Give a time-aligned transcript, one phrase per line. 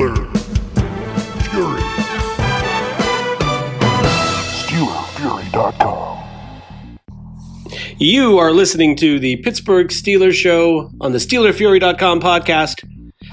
[0.00, 0.16] Fury.
[4.56, 6.18] SteelerFury.com.
[7.98, 12.82] You are listening to the Pittsburgh Steelers show on the SteelerFury.com podcast.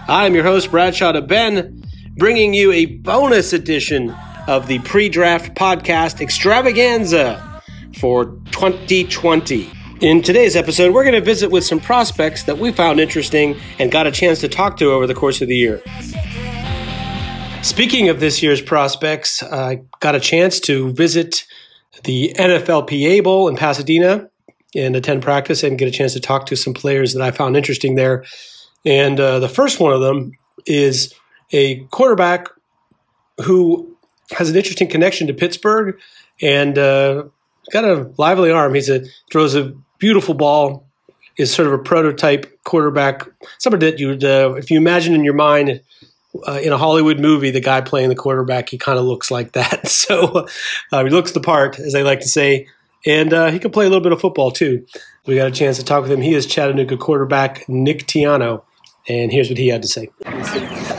[0.09, 1.85] I'm your host, Bradshaw to Ben,
[2.17, 4.13] bringing you a bonus edition
[4.47, 7.61] of the pre draft podcast extravaganza
[7.97, 9.69] for 2020.
[10.01, 13.89] In today's episode, we're going to visit with some prospects that we found interesting and
[13.89, 15.81] got a chance to talk to over the course of the year.
[17.67, 21.43] Speaking of this year's prospects, I got a chance to visit
[22.05, 24.29] the NFLPA Bowl in Pasadena
[24.73, 27.57] and attend practice and get a chance to talk to some players that I found
[27.57, 28.23] interesting there.
[28.85, 30.31] And uh, the first one of them
[30.65, 31.13] is
[31.51, 32.47] a quarterback
[33.43, 33.97] who
[34.31, 35.99] has an interesting connection to Pittsburgh
[36.41, 37.25] and uh,
[37.73, 38.75] got a lively arm.
[38.75, 40.87] He's a throws a beautiful ball.
[41.37, 43.27] Is sort of a prototype quarterback,
[43.59, 45.81] somebody that you would, uh, if you imagine in your mind,
[46.47, 49.53] uh, in a Hollywood movie, the guy playing the quarterback, he kind of looks like
[49.53, 49.87] that.
[50.07, 50.47] So
[50.91, 52.67] uh, he looks the part, as they like to say,
[53.05, 54.85] and uh, he can play a little bit of football too.
[55.25, 56.21] We got a chance to talk with him.
[56.21, 58.63] He is Chattanooga quarterback Nick Tiano,
[59.07, 60.09] and here's what he had to say.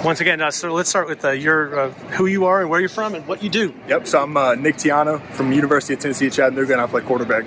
[0.05, 2.81] Once again, uh, so let's start with uh, your uh, who you are and where
[2.81, 3.75] you're from and what you do.
[3.89, 7.03] Yep, so I'm uh, Nick Tiano from University of Tennessee at Chattanooga, and I play
[7.03, 7.45] quarterback.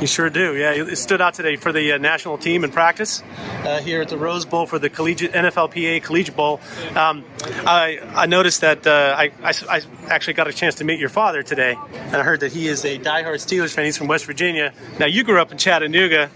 [0.00, 0.56] You sure do.
[0.56, 3.22] Yeah, you stood out today for the uh, national team in practice
[3.64, 6.60] uh, here at the Rose Bowl for the collegiate NFLPA Collegiate Bowl.
[6.96, 7.24] Um,
[7.66, 11.08] I, I noticed that uh, I, I, I actually got a chance to meet your
[11.08, 13.84] father today, and I heard that he is a diehard Steelers fan.
[13.84, 14.72] He's from West Virginia.
[14.98, 16.30] Now you grew up in Chattanooga,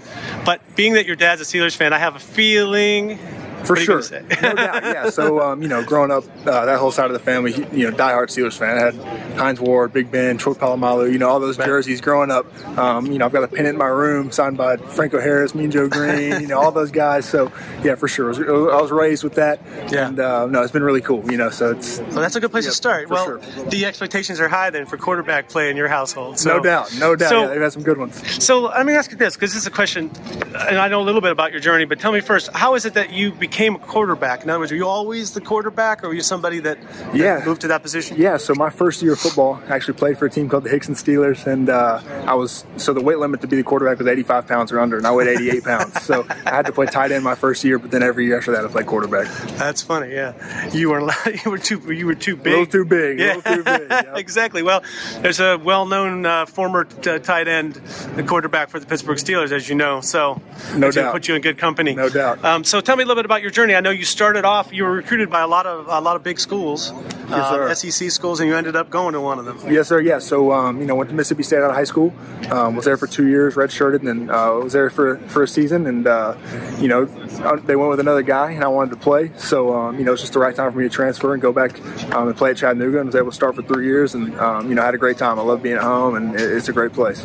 [0.45, 3.19] but being that your dad's a Steelers fan, I have a feeling.
[3.65, 4.83] For What are you sure, no doubt.
[4.85, 5.11] Yeah.
[5.11, 7.97] So um, you know, growing up, uh, that whole side of the family, you know,
[7.97, 8.77] diehard Steelers fan.
[8.77, 8.95] I had
[9.39, 12.01] Hines Ward, Big Ben, Troy Polamalu, you know, all those jerseys.
[12.01, 12.47] Growing up,
[12.79, 15.71] um, you know, I've got a pennant in my room signed by Franco Harris, Mean
[15.71, 17.27] Joe Greene, you know, all those guys.
[17.29, 17.51] So
[17.83, 19.61] yeah, for sure, I was, I was raised with that.
[19.91, 20.09] Yeah.
[20.09, 21.25] And uh, no, it's been really cool.
[21.31, 23.09] You know, so it's Well, that's a good place Yeah, to start.
[23.09, 23.39] Well, sure.
[23.67, 26.39] the expectations are high then for quarterback play in your household.
[26.39, 26.57] So.
[26.57, 27.29] no doubt, no doubt.
[27.31, 28.45] So- yeah, they've had some good ones.
[28.45, 30.11] So let me ask you this, because this is a question,
[30.55, 32.85] and I know a little bit about your journey, but tell me first, how is
[32.85, 34.43] it that you became a quarterback?
[34.43, 37.43] In other words, were you always the quarterback, or were you somebody that, that Yeah.
[37.45, 38.17] moved to that position?
[38.19, 40.71] Yeah, so my first year of football, I actually played for a team called the
[40.71, 44.07] Hixson Steelers, and uh, I was so the weight limit to be the quarterback was
[44.09, 46.03] 85 pounds or under, and I weighed 88 pounds.
[46.03, 48.53] So I had to play tight end my first year, but then every year after
[48.53, 49.27] that, I played quarterback.
[49.57, 50.13] That's funny.
[50.13, 50.33] Yeah,
[50.73, 51.01] you were
[51.45, 52.53] you were too you were too big.
[52.55, 53.91] A little too big, a Yeah, little too big.
[53.91, 54.17] yep.
[54.17, 54.63] exactly.
[54.63, 54.83] Well,
[55.21, 57.75] there's a well-known uh, former t- tight end,
[58.17, 60.01] the quarterback for the Pittsburgh Steelers, as you know.
[60.01, 60.41] So
[60.75, 61.13] No doubt.
[61.13, 61.95] put you in good company.
[61.95, 62.45] No doubt.
[62.45, 63.75] Um, so tell me a little bit about your journey.
[63.75, 64.73] I know you started off.
[64.73, 66.93] You were recruited by a lot of a lot of big schools,
[67.29, 67.91] uh, sir.
[67.91, 69.59] SEC schools, and you ended up going to one of them.
[69.73, 70.01] Yes, sir.
[70.01, 70.19] Yeah.
[70.19, 72.15] So, um, you know, went to Mississippi State out of high school.
[72.51, 75.49] Um, was there for two years, redshirted, and then uh, was there for for a
[75.49, 75.87] season.
[75.87, 76.37] And uh,
[76.79, 77.05] you know,
[77.43, 79.33] uh, they went with another guy, and I wanted to play.
[79.37, 81.53] So, um, you know, it's just the right time for me to transfer and go
[81.53, 81.81] back
[82.15, 82.99] um, and play at Chattanooga.
[82.99, 85.19] And was able to start for three years, and um, you know, had a great
[85.19, 85.39] time.
[85.39, 87.25] I love being at home, and it, it's a great place.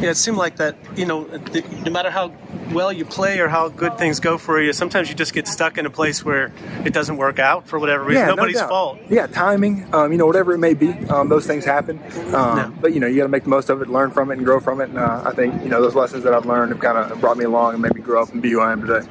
[0.00, 0.76] Yeah, it seemed like that.
[0.96, 1.24] You know,
[1.84, 2.32] no matter how
[2.72, 5.78] well you play or how good things go for you, sometimes you just get stuck
[5.78, 6.52] in a place where
[6.84, 8.26] it doesn't work out for whatever reason.
[8.26, 8.68] no Nobody's doubt.
[8.68, 8.98] fault.
[9.08, 9.92] Yeah, timing.
[9.94, 11.98] Um, you know, whatever it may be, um, those things happen.
[12.34, 12.70] Um, Yeah.
[12.80, 14.44] But you know, you got to make the most of it, learn from it, and
[14.44, 14.90] grow from it.
[14.90, 17.36] And uh, I think you know those lessons that I've learned have kind of brought
[17.36, 19.06] me along and made me grow up and be who I am today.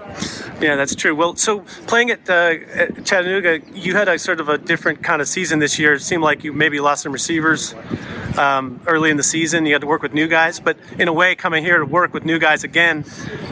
[0.61, 1.15] Yeah, that's true.
[1.15, 5.21] Well, so playing at, uh, at Chattanooga, you had a sort of a different kind
[5.21, 5.93] of season this year.
[5.93, 7.75] It seemed like you maybe lost some receivers
[8.37, 9.65] um, early in the season.
[9.65, 12.13] You had to work with new guys, but in a way, coming here to work
[12.13, 13.03] with new guys again,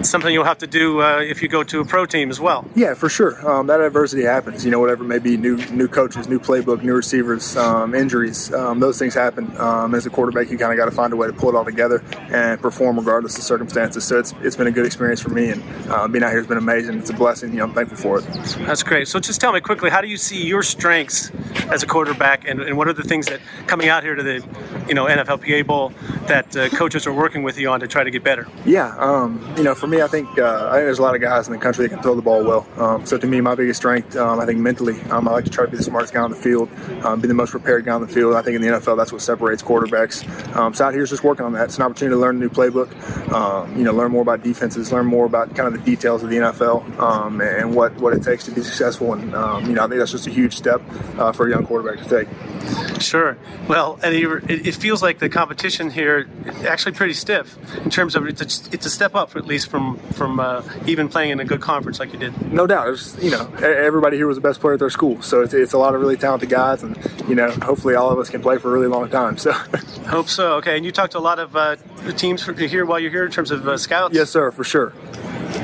[0.03, 2.66] something you'll have to do uh, if you go to a pro team as well.
[2.75, 3.50] Yeah, for sure.
[3.50, 4.66] Um, that adversity happens.
[4.66, 8.53] You know, whatever it may be, new new coaches, new playbook, new receivers, um, injuries,
[8.53, 9.55] um, those things happen.
[9.58, 11.55] Um, as a quarterback, you kind of got to find a way to pull it
[11.55, 14.03] all together and perform regardless of circumstances.
[14.03, 16.47] So it's it's been a good experience for me, and uh, being out here has
[16.47, 16.97] been amazing.
[16.97, 17.52] It's a blessing.
[17.52, 18.26] You know, I'm thankful for it.
[18.66, 19.08] That's great.
[19.08, 21.31] So just tell me quickly, how do you see your strengths
[21.72, 24.46] as a quarterback, and, and what are the things that coming out here to the,
[24.87, 25.91] you know, NFLPA Bowl,
[26.27, 28.47] that uh, coaches are working with you on to try to get better?
[28.66, 31.22] Yeah, um, you know, for me, I think uh, I think there's a lot of
[31.22, 32.67] guys in the country that can throw the ball well.
[32.77, 35.51] Um, so to me, my biggest strength, um, I think mentally, um, I like to
[35.51, 36.69] try to be the smartest guy on the field,
[37.03, 38.35] um, be the most prepared guy on the field.
[38.35, 40.25] I think in the NFL, that's what separates quarterbacks.
[40.55, 41.66] Um, so out here is just working on that.
[41.66, 42.91] It's an opportunity to learn a new playbook,
[43.31, 46.29] um, you know, learn more about defenses, learn more about kind of the details of
[46.29, 49.13] the NFL um, and what, what it takes to be successful.
[49.13, 50.81] And um, you know, I think that's just a huge step
[51.17, 53.01] uh, for a young quarterback to take.
[53.01, 53.37] Sure.
[53.67, 54.16] Well, and
[54.66, 58.41] it, it feels like the competition here is actually pretty stiff in terms of it's
[58.41, 61.62] a, it's a step up at least from from uh, even playing in a good
[61.62, 62.52] conference like you did.
[62.52, 62.85] No doubt.
[62.85, 65.73] There's, you know, everybody here was the best player at their school, so it's, it's
[65.73, 66.97] a lot of really talented guys, and
[67.28, 69.38] you know, hopefully all of us can play for a really long time.
[69.38, 69.52] So.
[70.06, 70.56] Hope so.
[70.56, 71.76] Okay, and you talked to a lot of uh,
[72.16, 74.16] teams here while you're here in terms of uh, scouts.
[74.16, 74.94] yes, sir, for sure.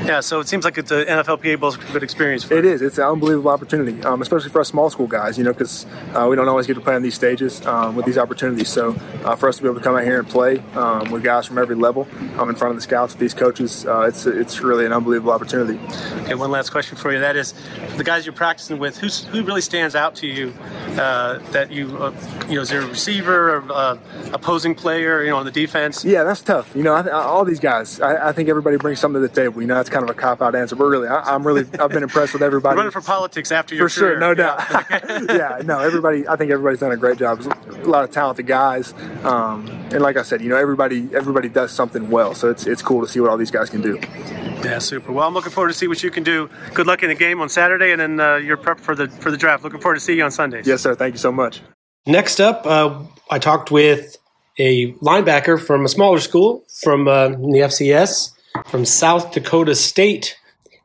[0.04, 0.20] Yeah.
[0.20, 2.44] So it seems like it's an NFLPA Bowl is a good experience.
[2.44, 2.82] For It is.
[2.82, 5.38] It's an unbelievable opportunity, um, especially for us small school guys.
[5.38, 8.06] You know, because uh, we don't always get to play on these stages um, with
[8.06, 8.68] these opportunities.
[8.68, 11.22] So uh, for us to be able to come out here and play um, with
[11.22, 12.08] guys from every level
[12.38, 15.32] um, in front of the scouts with these coaches, uh, it's it's really an unbelievable
[15.32, 15.78] opportunity.
[16.22, 17.20] Okay, one last question for you.
[17.20, 17.54] That is,
[17.96, 20.52] the guys you're practicing with, who's, who really stands out to you?
[20.92, 22.12] Uh, that you, uh,
[22.48, 23.96] you know, is there a receiver, or uh,
[24.32, 26.04] opposing player, you know, on the defense?
[26.04, 26.76] Yeah, that's tough.
[26.76, 29.34] You know, I, I, all these guys, I, I think everybody brings something to the
[29.34, 29.62] table.
[29.62, 31.90] You know, that's kind of a cop out answer, but really, I, I'm really I've
[31.90, 32.76] been impressed with everybody.
[32.76, 34.20] Running for politics after your for sure, career.
[34.20, 34.60] no doubt.
[35.28, 36.28] yeah, no, everybody.
[36.28, 37.40] I think everybody's done a great job.
[37.40, 38.94] There's a lot of talented guys,
[39.24, 42.32] um, and like I said, you know, everybody everybody does something well.
[42.36, 43.98] So it's it's cool to see what all these guys can do.
[44.62, 45.10] Yeah, super.
[45.10, 46.48] Well, I'm looking forward to see what you can do.
[46.74, 49.32] Good luck in the game on Saturday, and then uh, your prep for the for
[49.32, 49.64] the draft.
[49.64, 50.64] Looking forward to see you on Sundays.
[50.64, 50.94] Yes, sir.
[50.94, 51.60] Thank you so much.
[52.06, 54.16] Next up, uh, I talked with
[54.60, 58.30] a linebacker from a smaller school from uh, the FCS
[58.66, 60.36] from South Dakota State,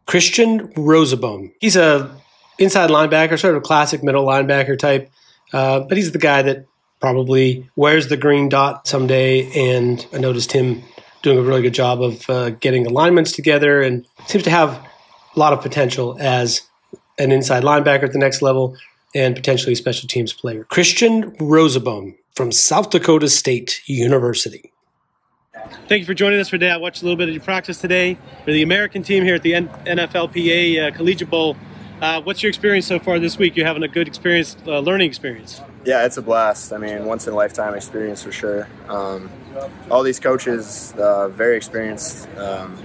[0.06, 1.52] Christian Rozeboom.
[1.60, 2.16] He's a
[2.60, 5.12] inside linebacker, sort of a classic middle linebacker type,
[5.54, 6.66] uh, but he's the guy that
[7.00, 9.52] probably wears the green dot someday.
[9.52, 10.84] And I noticed him
[11.22, 14.70] doing a really good job of uh, getting alignments together, and seems to have
[15.36, 16.62] a lot of potential as
[17.20, 18.78] an inside linebacker at the next level
[19.16, 20.64] and potentially a special teams player.
[20.66, 24.72] Christian Rozeboom from South Dakota State University.
[25.88, 26.72] Thank you for joining us for today.
[26.72, 29.44] I watched a little bit of your practice today for the American team here at
[29.44, 31.56] the NFLPA uh, Collegiate Bowl.
[32.02, 33.56] Uh, what's your experience so far this week?
[33.56, 35.62] You're having a good experience, uh, learning experience.
[35.84, 36.74] Yeah, it's a blast.
[36.74, 38.68] I mean, once in a lifetime experience for sure.
[38.88, 39.32] Um,
[39.90, 42.78] all these coaches, uh, very experienced, um,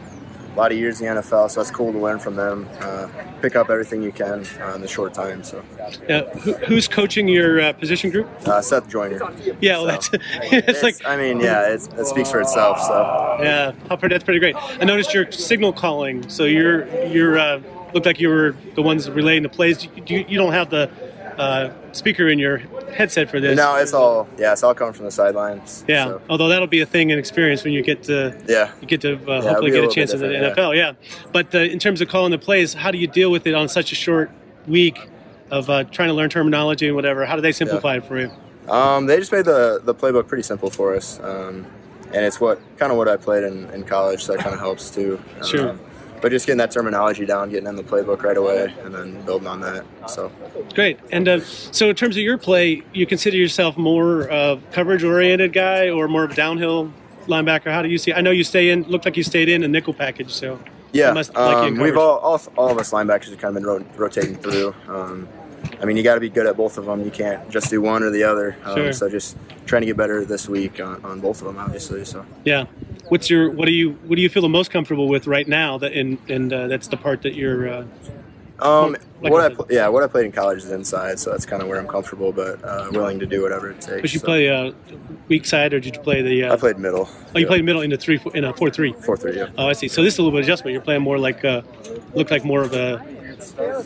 [0.53, 2.69] a lot of years in the NFL, so that's cool to learn from them.
[2.81, 3.09] Uh,
[3.41, 5.43] pick up everything you can uh, in the short time.
[5.43, 5.63] So,
[6.09, 8.29] Uh, who, who's coaching your uh, position group?
[8.47, 9.19] uh, Seth Joyner.
[9.61, 10.11] Yeah, well, So, that's
[10.53, 12.81] it's like I mean, yeah, it's, it speaks for itself.
[12.81, 14.57] So, yeah, that's pretty great.
[14.57, 16.29] I noticed your signal calling.
[16.29, 17.61] So you're you're uh,
[17.95, 19.85] looked like you were the ones relaying the plays.
[19.85, 20.91] You, you, you don't have the
[21.39, 22.61] uh, speaker in your
[22.93, 23.57] headset for this.
[23.57, 25.85] no, it's all yeah, it's all coming from the sidelines.
[25.89, 28.73] Yeah, So, although that'll be a thing and experience when you get to yeah.
[28.81, 30.77] you get to uh, it'll hopefully be a get a chance in the NFL.
[30.77, 30.93] Yeah,
[31.33, 33.69] but uh, in terms of calling the plays, how do you deal with it on
[33.69, 34.31] such a short
[34.67, 35.09] week
[35.51, 37.25] of uh, trying to learn terminology and whatever?
[37.25, 38.31] How do they simplify it for you?
[38.69, 41.67] Um, they just made the, the playbook pretty simple for us, um,
[42.15, 44.61] and it's what kind of what I played in, in college, so that kind of
[44.61, 45.21] helps too.
[45.41, 45.79] Um, Sure.
[46.23, 49.49] But just getting that terminology down, getting in the playbook right away, and then building
[49.49, 49.85] on that.
[50.09, 50.33] So
[50.75, 50.99] Great.
[51.11, 55.05] And uh, so, in terms of your play, you consider yourself more of uh, coverage
[55.05, 56.93] oriented guy or more of a downhill
[57.27, 57.71] linebacker?
[57.71, 58.13] How do you see?
[58.13, 58.85] I know you stay in.
[58.85, 60.31] Looked like you stayed in a nickel package.
[60.33, 60.59] So
[60.93, 63.67] yeah, must like um, we've all, all all of us linebackers have kind of been
[63.67, 64.75] ro- rotating through.
[64.89, 65.29] Um,
[65.81, 67.05] I mean, you got to be good at both of them.
[67.05, 68.57] You can't just do one or the other.
[68.65, 68.93] Um, Sure.
[68.93, 69.37] So just
[69.67, 72.05] trying to get better this week on, on both of them, obviously.
[72.05, 72.27] So.
[72.45, 72.67] Yeah.
[73.13, 75.77] What's your what do you what do you feel the most comfortable with right now?
[75.77, 77.69] That and and uh, that's the part that you're.
[77.69, 77.85] Uh,
[78.59, 81.45] Um, Like what I pl- yeah, what I played in college is inside, so that's
[81.45, 84.03] kind of where I'm comfortable, but uh, willing to do whatever it takes.
[84.03, 84.25] Did you so.
[84.25, 84.73] play uh,
[85.29, 86.45] weak side or did you play the?
[86.45, 87.07] Uh, I played middle.
[87.35, 88.95] Oh, you played middle in the three in a four three.
[88.95, 89.37] four three.
[89.37, 89.51] Yeah.
[89.59, 89.89] Oh, I see.
[89.89, 90.73] So this is a little bit of adjustment.
[90.73, 91.61] You're playing more like uh,
[92.15, 93.05] look like more of a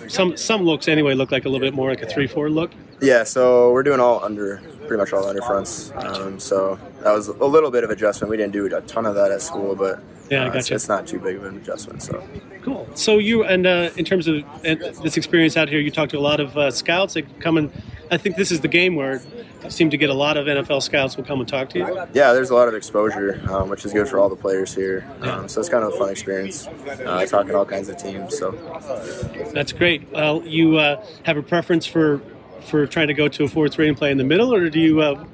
[0.08, 2.70] some some looks anyway look like a little bit more like a three four look.
[3.00, 5.92] Yeah, so we're doing all under, pretty much all under fronts.
[5.96, 8.30] Um, so that was a little bit of adjustment.
[8.30, 10.00] We didn't do a ton of that at school, but
[10.30, 10.74] Yeah, uh, it's, gotcha.
[10.74, 12.02] it's not too big of an adjustment.
[12.02, 12.22] So
[12.62, 12.88] Cool.
[12.94, 16.20] So you and uh, in terms of this experience out here, you talked to a
[16.20, 17.72] lot of uh, scouts that come and.
[18.08, 19.20] I think this is the game where
[19.64, 22.06] you seem to get a lot of NFL scouts will come and talk to you.
[22.14, 25.04] yeah, there's a lot of exposure, um, which is good for all the players here.
[25.22, 28.38] Um, so it's kind of a fun experience, uh, talking to all kinds of teams.
[28.38, 28.52] So
[29.52, 30.08] That's great.
[30.12, 32.20] Well, you uh, have a preference for
[32.66, 34.80] for trying to go to a four three and play in the middle, or do
[34.80, 35.00] you?
[35.00, 35.24] Uh,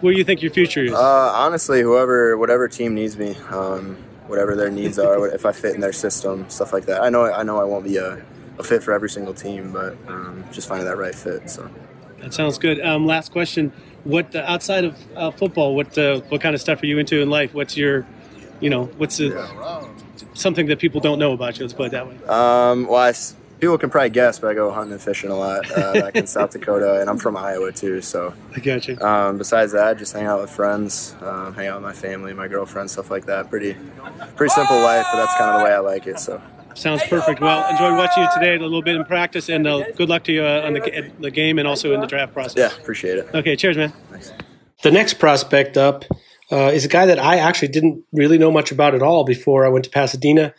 [0.00, 0.92] where do you think your future is?
[0.92, 3.96] Uh, honestly, whoever, whatever team needs me, um,
[4.28, 7.02] whatever their needs are, if I fit in their system, stuff like that.
[7.02, 8.22] I know, I know, I won't be a,
[8.58, 11.50] a fit for every single team, but um, just finding that right fit.
[11.50, 11.68] So
[12.18, 12.80] That sounds good.
[12.80, 13.72] Um, last question:
[14.04, 15.74] What uh, outside of uh, football?
[15.74, 17.52] What uh, what kind of stuff are you into in life?
[17.52, 18.06] What's your,
[18.60, 19.88] you know, what's the,
[20.34, 21.64] something that people don't know about you?
[21.64, 22.14] Let's put it that way.
[22.28, 23.12] Um, well, I
[23.58, 26.26] people can probably guess, but I go hunting and fishing a lot uh, back in
[26.26, 28.00] South Dakota, and I'm from Iowa too.
[28.00, 28.98] So, I got you.
[29.00, 32.48] um, besides that, just hang out with friends, um, hang out with my family, my
[32.48, 33.50] girlfriend, stuff like that.
[33.50, 33.76] Pretty,
[34.36, 36.18] pretty simple life, but that's kind of the way I like it.
[36.18, 36.40] So,
[36.74, 37.40] Sounds perfect.
[37.40, 40.32] Well, enjoyed watching you today, a little bit in practice, and uh, good luck to
[40.32, 42.56] you uh, on the, the game and also in the draft process.
[42.56, 43.28] yeah, appreciate it.
[43.34, 43.92] Okay, cheers, man.
[44.82, 46.04] The next prospect up
[46.52, 49.66] uh, is a guy that I actually didn't really know much about at all before
[49.66, 50.54] I went to Pasadena.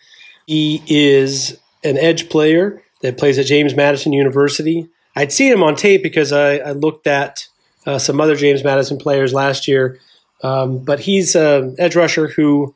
[0.46, 4.88] He is an edge player that plays at James Madison University.
[5.16, 7.48] I'd seen him on tape because I, I looked at
[7.86, 10.00] uh, some other James Madison players last year,
[10.44, 12.76] um, but he's an edge rusher who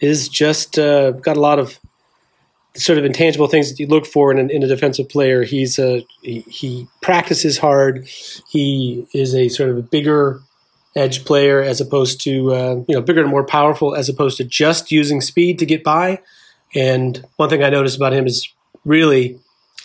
[0.00, 1.78] is just uh, got a lot of
[2.76, 5.42] sort of intangible things that you look for in, an, in a defensive player.
[5.42, 8.06] He's a he, he practices hard.
[8.48, 10.40] He is a sort of a bigger
[10.96, 14.44] edge player as opposed to uh, you know bigger and more powerful as opposed to
[14.44, 16.20] just using speed to get by.
[16.74, 18.48] And one thing I noticed about him is
[18.84, 19.38] really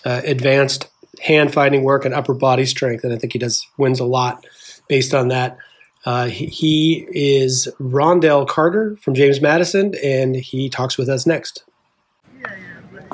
[0.05, 0.87] uh, advanced
[1.21, 4.45] hand fighting work and upper body strength, and I think he does wins a lot
[4.87, 5.57] based on that.
[6.05, 11.63] Uh, he, he is Ron'Dell Carter from James Madison, and he talks with us next.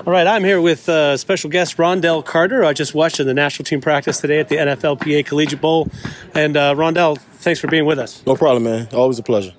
[0.05, 2.65] All right, I'm here with uh, special guest Ron'Dell Carter.
[2.65, 5.89] I just watched the national team practice today at the NFLPA Collegiate Bowl.
[6.33, 8.25] And uh, Ron'Dell, thanks for being with us.
[8.25, 8.87] No problem, man.
[8.93, 9.53] Always a pleasure.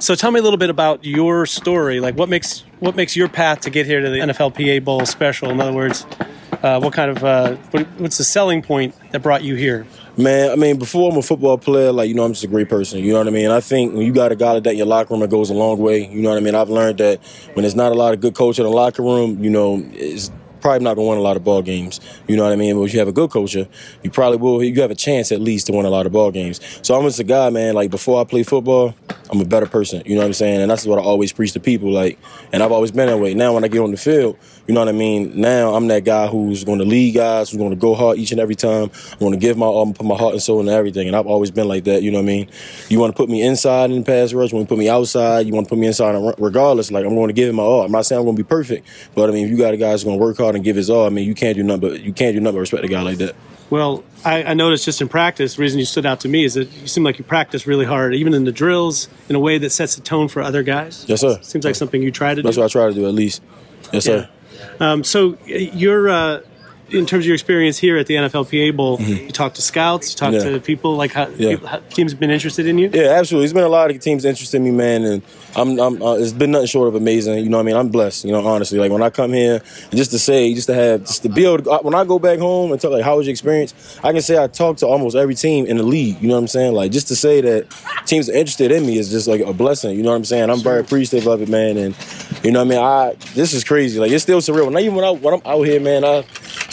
[0.00, 2.00] So tell me a little bit about your story.
[2.00, 5.50] Like, what makes what makes your path to get here to the NFLPA Bowl special?
[5.50, 6.06] In other words,
[6.62, 9.86] uh, what kind of uh, what, what's the selling point that brought you here?
[10.16, 12.68] Man, I mean, before I'm a football player, like, you know, I'm just a great
[12.68, 12.98] person.
[12.98, 13.50] You know what I mean?
[13.50, 15.50] I think when you got a guy like that in your locker room, it goes
[15.50, 16.08] a long way.
[16.08, 16.56] You know what I mean?
[16.56, 17.20] I've learned that
[17.54, 20.32] when there's not a lot of good coach in the locker room, you know, it's
[20.60, 22.00] probably not to win a lot of ball games.
[22.26, 22.76] You know what I mean?
[22.76, 23.68] But if you have a good coacher,
[24.02, 24.62] you probably will.
[24.62, 26.60] You have a chance at least to win a lot of ball games.
[26.82, 27.74] So I'm just a guy, man.
[27.74, 28.94] Like before I play football,
[29.30, 30.02] I'm a better person.
[30.06, 30.60] You know what I'm saying?
[30.62, 31.90] And that's what I always preach to people.
[31.90, 32.18] Like,
[32.52, 33.34] and I've always been that way.
[33.34, 35.40] Now when I get on the field, you know what I mean?
[35.40, 38.32] Now I'm that guy who's going to lead guys, who's going to go hard each
[38.32, 38.90] and every time.
[39.12, 41.06] I'm going to give my all, put my heart and soul into everything.
[41.06, 42.02] And I've always been like that.
[42.02, 42.50] You know what I mean?
[42.88, 44.88] You want to put me inside in the pass rush, you want to put me
[44.88, 47.62] outside, you want to put me inside, regardless, like I'm going to give it my
[47.62, 47.82] all.
[47.82, 49.76] I'm not saying I'm going to be perfect, but I mean, if you got a
[49.76, 51.62] guy who's going to work hard and give his all, I mean, you can't do
[51.62, 53.34] nothing but you can't do nothing but respect a guy like that.
[53.70, 56.54] Well, I, I noticed just in practice, the reason you stood out to me is
[56.54, 59.58] that you seem like you practice really hard, even in the drills, in a way
[59.58, 61.04] that sets the tone for other guys.
[61.06, 61.38] Yes, sir.
[61.42, 62.62] Seems like something you try to That's do.
[62.62, 63.42] That's what I try to do at least.
[63.92, 64.28] Yes, sir.
[64.80, 66.40] Um, so you're, uh,
[66.90, 70.16] in terms of your experience here at the NFLPA Bowl, you talk to scouts, you
[70.16, 70.46] talk Mm-hmm.
[70.46, 70.52] Yeah.
[70.54, 71.50] to people, like how, Yeah.
[71.52, 72.90] people, how teams have been interested in you?
[72.92, 73.44] Yeah, absolutely.
[73.46, 75.22] There's been a lot of teams interested in me, man, and
[75.56, 77.38] I'm, I'm uh, it's been nothing short of amazing.
[77.42, 77.76] You know what I mean?
[77.76, 78.24] I'm blessed.
[78.26, 81.22] You know, honestly, like when I come here, just to say, just to have, just
[81.22, 83.32] to be able to, when I go back home and tell like how was your
[83.32, 86.20] experience, I can say I talked to almost every team in the league.
[86.20, 86.74] You know what I'm saying?
[86.74, 87.66] Like just to say that
[88.06, 89.96] teams are interested in me is just like a blessing.
[89.96, 90.50] You know what I'm saying?
[90.50, 91.96] I'm very appreciative of it, man, and
[92.44, 92.78] you know what I mean.
[92.78, 93.98] I this is crazy.
[93.98, 94.74] Like it's still surreal.
[94.76, 96.24] I, even when, I, when I'm out here, man, I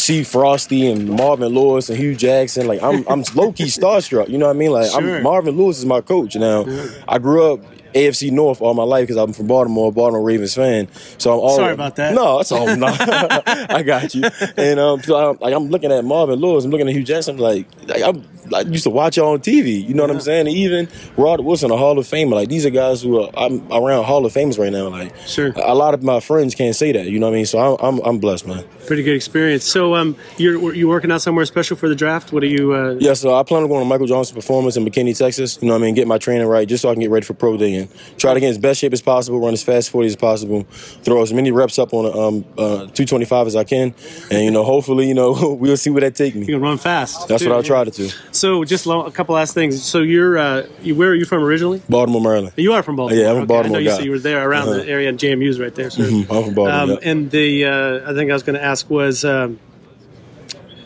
[0.05, 2.67] see Frosty and Marvin Lewis and Hue Jackson.
[2.67, 4.29] Like I'm I'm low key starstruck.
[4.29, 4.71] You know what I mean?
[4.71, 5.17] Like Sure.
[5.17, 6.65] I'm Marvin Lewis is my coach now.
[7.07, 7.59] I grew up.
[7.95, 10.89] AFC North all my life because I'm from Baltimore, Baltimore Ravens fan.
[11.17, 12.13] So I'm all Sorry about that.
[12.13, 12.65] No, that's all.
[12.75, 14.23] No, I got you.
[14.57, 17.35] And um, so I'm, like I'm looking at Marvin Lewis, I'm looking at Hue Jackson.
[17.35, 19.81] I'm like, like I'm I used to watch y'all on TV.
[19.87, 20.47] You know what I'm saying?
[20.47, 22.33] Even Rod Woodson, a Hall of Famer.
[22.33, 24.89] Like these are guys who are I'm around Hall of Famers right now.
[24.89, 25.53] Like Sure.
[25.55, 27.05] a lot of my friends can't say that.
[27.05, 27.45] You know what I mean?
[27.45, 28.65] So I'm I'm, I'm blessed, man.
[28.87, 29.63] Pretty good experience.
[29.63, 32.31] So um, you're you working out somewhere special for the draft?
[32.31, 32.73] What are you?
[32.73, 35.57] Uh, Yeah, so I plan on going to Michael Johnson Performance in McKinney, Texas.
[35.61, 35.95] You know what I mean?
[35.95, 38.33] Get my training right just so I can get ready for pro day and try
[38.33, 40.63] to get in as best shape as possible, run as fast 40 as possible,
[41.03, 43.93] throw as many reps up on a um, uh, 225 as I can.
[44.29, 46.41] And, you know, hopefully, you know, we'll see where that take me.
[46.41, 47.27] You can run fast.
[47.27, 48.09] That's what I'll try to do.
[48.31, 49.81] So just lo- a couple last things.
[49.83, 51.81] So you're uh, you where are you from originally?
[51.89, 52.53] Baltimore, Maryland.
[52.57, 53.21] You are from Baltimore.
[53.23, 53.45] Yeah, I'm a okay.
[53.47, 53.95] Baltimore I know you guy.
[53.97, 54.77] said you were there around Uh-huh.
[54.79, 55.89] the area, and JMU's right there.
[55.89, 56.03] So.
[56.03, 56.71] Mhm, I'm from Baltimore.
[56.71, 57.09] Um, yeah.
[57.11, 59.59] and the uh, I think I was going to ask was um,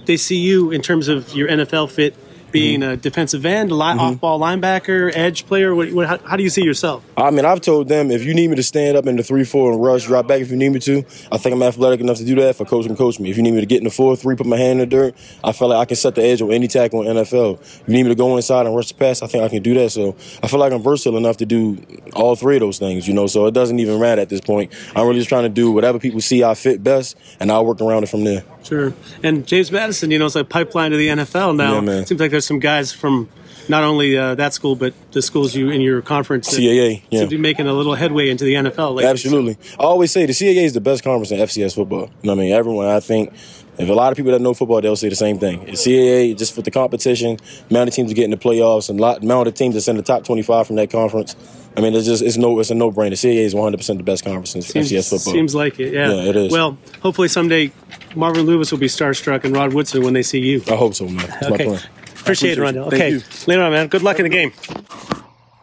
[0.05, 2.15] they see you in terms of your NFL fit
[2.51, 2.91] being Mm-hmm.
[2.91, 5.73] a defensive end, li- off-ball linebacker, edge player.
[5.75, 7.03] What, what, how, how do you see yourself?
[7.17, 9.43] I mean, I've told them if you need me to stand up in the three
[9.43, 10.99] four and rush, drop back if you need me to.
[11.31, 12.49] I think I'm athletic enough to do that.
[12.49, 13.29] if For coach can coach me.
[13.29, 14.95] If you need me to get in the four three, put my hand in the
[14.95, 17.59] dirt, I feel like I can set the edge on any tackle in NFL.
[17.61, 19.61] If you need me to go inside and rush the pass, I think I can
[19.63, 19.89] do that.
[19.91, 21.77] So I feel like I'm versatile enough to do
[22.15, 23.07] all three of those things.
[23.07, 24.71] You know, so it doesn't even matter at this point.
[24.95, 27.81] I'm really just trying to do whatever people see I fit best, and I'll work
[27.81, 28.43] around it from there.
[28.69, 28.93] Sure.
[29.23, 31.81] And James Madison, you know, it's like pipeline to the NFL now.
[31.81, 32.03] Yeah.
[32.03, 33.27] Seems like there's some guys from
[33.67, 37.19] not only uh, that school, but the schools you in your conference CAA, yeah.
[37.21, 38.93] seem to be making a little headway into the NFL.
[38.93, 39.05] Lately.
[39.05, 39.57] Absolutely.
[39.79, 42.11] I always say the CAA is the best conference in FCS football.
[42.21, 42.53] You know what I mean?
[42.53, 43.33] Everyone, I think,
[43.79, 45.67] If a lot of people that know football, they'll say the same thing.
[45.67, 47.37] It's CAA just for the competition,
[47.71, 49.97] amount of teams to get in the playoffs, and lot amount of teams that's in
[49.97, 51.35] the top 25 from that conference.
[51.79, 53.13] I mean, it's just it's no it's a no brainer.
[53.13, 55.33] CAA is 100 percent the best conference in Seems, FCS football.
[55.33, 55.93] seems like it.
[55.93, 56.11] Yeah.
[56.11, 56.51] Yeah, it is.
[56.51, 57.71] Well, hopefully someday
[58.15, 60.61] Marvin Lewis will be starstruck and Rod Woodson when they see you.
[60.67, 61.25] I hope so, man.
[61.25, 61.65] That's my okay.
[61.65, 61.81] plan.
[62.19, 62.87] Appreciate it, Appreciate Ron'Dell.
[62.87, 63.19] Okay.
[63.19, 63.87] Thank Later on, man.
[63.87, 64.51] Good luck in the game.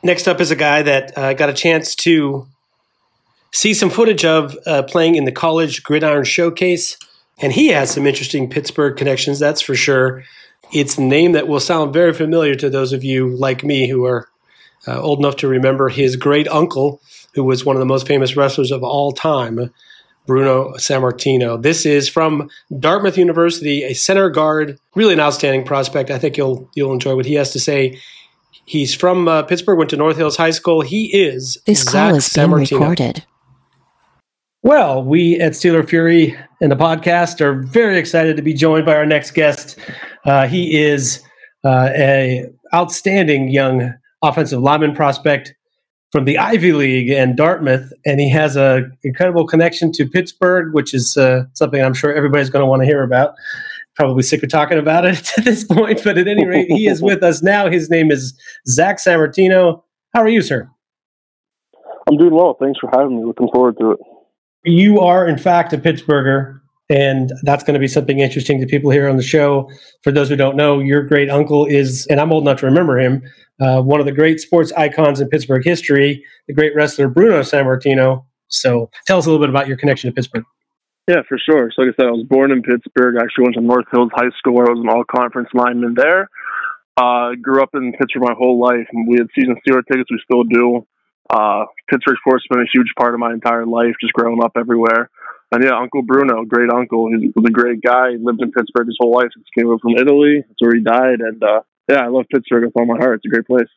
[0.03, 2.47] Next up is a guy that uh, got a chance to
[3.53, 6.97] see some footage of uh, playing in the college gridiron showcase,
[7.43, 9.39] and he has some interesting Pittsburgh connections.
[9.39, 10.25] That's for sure.
[10.73, 14.07] It's a name that will sound very familiar to those of you like me who
[14.07, 14.29] are
[14.87, 17.01] uh, old enough to remember his great uncle,
[17.35, 19.71] who was one of the most famous wrestlers of all time,
[20.27, 21.61] Bruno Sammartino.
[21.61, 26.11] This is from Dartmouth University, a center guard, really an outstanding prospect.
[26.11, 28.01] I think you'll you'll enjoy what he has to say.
[28.65, 30.81] He's from uh, Pittsburgh, went to North Hills High School.
[30.81, 33.25] He is This Zach call is being recorded.
[34.63, 38.97] Well, we at Steeler Fury and the podcast are very excited to be joined by
[38.97, 39.79] our next guest.
[40.25, 41.23] Uh, he is
[41.65, 43.95] uh, a outstanding young
[44.29, 45.55] offensive lineman prospect
[46.13, 50.95] from the Ivy League and Dartmouth, and he has an incredible connection to Pittsburgh, which
[50.95, 53.35] is uh, something I'm sure everybody's going to want to hear about.
[53.97, 57.03] Probably sick of talking about it at this point, but at any rate, he is
[57.03, 57.71] with us now.
[57.71, 59.83] His name is Zach Sammartino.
[60.15, 60.71] How are you, sir?
[62.09, 62.57] I'm doing well.
[62.61, 63.25] Thanks for having me.
[63.25, 63.99] Looking forward to it.
[64.65, 68.91] You are, in fact, a Pittsburgher, and that's going to be something interesting to people
[68.91, 69.71] here on the show.
[70.03, 72.99] For those who don't know, your great uncle is, and I'm old enough to remember
[72.99, 73.23] him,
[73.61, 78.25] uh, one of the great sports icons in Pittsburgh history, the great wrestler Bruno Sammartino.
[78.49, 80.45] So tell us a little bit about your connection to Pittsburgh.
[81.09, 81.71] Yeah, for sure.
[81.75, 83.15] So, like I said, I was born in Pittsburgh.
[83.17, 86.29] I actually went to North Hills High School I was an all conference lineman there.
[86.97, 88.87] Uh, grew up in Pittsburgh my whole life.
[88.93, 90.11] And we had season Steeler tickets.
[90.11, 90.87] We still do.
[91.31, 94.53] Uh, Pittsburgh sports has been a huge part of my entire life, just growing up
[94.57, 95.11] everywhere.
[95.53, 97.09] And yeah, Uncle Bruno, great uncle.
[97.09, 98.13] He was a great guy.
[98.13, 99.29] He lived in Pittsburgh his whole life.
[99.35, 100.43] He came over from Italy.
[100.47, 101.21] That's where he died.
[101.21, 103.17] And uh, yeah, I love Pittsburgh with all my heart.
[103.17, 103.69] It's a great place.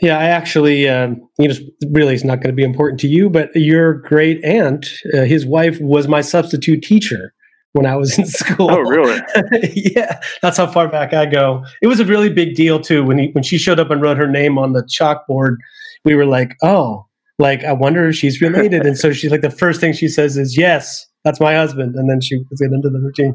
[0.00, 1.54] Yeah, I actually, um, you know,
[1.90, 5.46] really it's not going to be important to you, but your great aunt, uh, his
[5.46, 7.32] wife, was my substitute teacher
[7.72, 8.70] when I was in school.
[8.70, 9.20] Oh, really?
[9.74, 11.64] yeah, that's how far back I go.
[11.80, 14.18] It was a really big deal too when he, when she showed up and wrote
[14.18, 15.56] her name on the chalkboard.
[16.04, 17.06] We were like, oh,
[17.38, 18.86] like I wonder if she's related.
[18.86, 22.08] and so she's like, the first thing she says is, "Yes, that's my husband," and
[22.08, 23.34] then she was into the routine.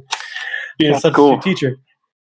[0.80, 1.40] Being a substitute cool.
[1.40, 1.76] teacher.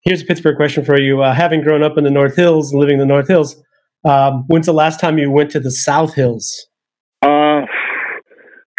[0.03, 2.95] Here's a Pittsburgh question for you: uh, Having grown up in the North Hills living
[2.95, 3.57] in the North Hills,
[4.05, 6.67] um, when's the last time you went to the South Hills?
[7.23, 7.63] Uh,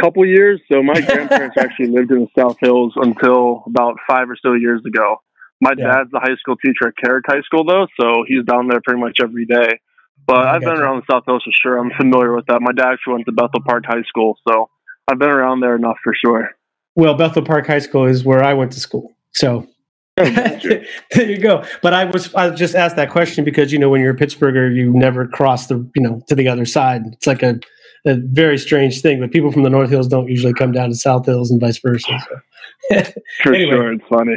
[0.02, 0.62] couple years.
[0.72, 4.82] So my grandparents actually lived in the South Hills until about five or so years
[4.88, 5.18] ago.
[5.62, 5.88] My Yeah.
[5.92, 9.02] dad's a high school teacher at Carrick High School, though, so he's down there pretty
[9.02, 9.80] much every day.
[10.30, 10.82] But I've been gotcha.
[10.84, 11.78] around the South Hills for sure.
[11.80, 12.62] I'm familiar with that.
[12.62, 14.70] My dad actually went to Bethel Park High School, so
[15.08, 16.52] I've been around there enough for sure.
[16.96, 19.12] Well, Bethel Park High School is where I went to school.
[19.32, 19.68] So
[20.18, 21.64] there you go.
[21.82, 24.74] But I was I just asked that question because you know when you're a Pittsburgher,
[24.74, 27.02] you never cross the you know to the other side.
[27.14, 27.60] It's like a,
[28.06, 29.20] a very strange thing.
[29.20, 31.80] But people from the North Hills don't usually come down to South Hills and vice
[31.80, 32.20] versa.
[32.92, 33.02] So.
[33.44, 33.72] For Anyway.
[33.72, 34.36] sure, it's funny.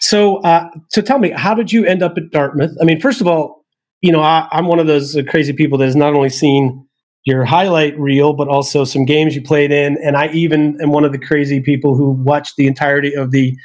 [0.00, 2.76] So, uh, so tell me, how did you end up at Dartmouth?
[2.80, 3.61] I mean, first of all,
[4.02, 6.86] you know, I, I'm one of those uh, crazy people that has not only seen
[7.24, 11.04] your highlight reel, but also some games you played in, and I even am one
[11.04, 13.56] of the crazy people who watched the entirety of the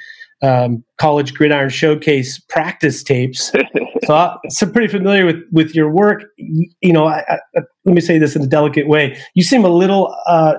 [0.44, 3.52] um, college gridiron showcase practice tapes.
[4.06, 6.24] so, I, so I'm pretty familiar with with your work.
[6.38, 7.24] You, you know, I,
[7.56, 9.20] I, let me say this in a delicate way.
[9.34, 10.56] You seem a little uh,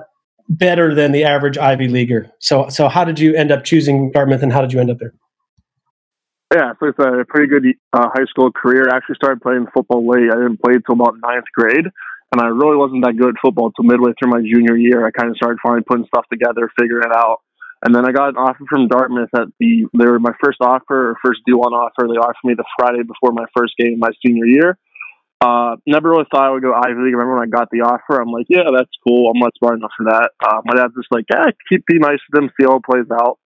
[0.49, 2.29] better than the average Ivy leaguer.
[2.39, 4.97] So, so how did you end up choosing Dartmouth, and how did you end up
[4.99, 5.13] there?
[6.53, 8.89] Yeah, so it's a pretty good uh, high school career.
[8.89, 10.33] I actually started playing football late.
[10.33, 13.69] I didn't play until about ninth grade, and I really wasn't that good at football
[13.69, 15.05] until midway through my junior year.
[15.05, 17.45] I kind of started finally putting stuff together, figuring it out.
[17.85, 21.11] And then I got an offer from Dartmouth at the they were my first offer
[21.11, 22.09] or first D one offer.
[22.09, 24.77] They offered me the Friday before my first game my senior year.
[25.39, 27.15] Uh, never really thought I would go Ivy League.
[27.15, 29.31] Remember when I got the offer, I'm like, yeah, that's cool.
[29.31, 30.31] I'm not smart enough for that.
[30.43, 33.07] Uh, my dad's just like, yeah, keep be nice to them, see how it plays
[33.13, 33.37] out.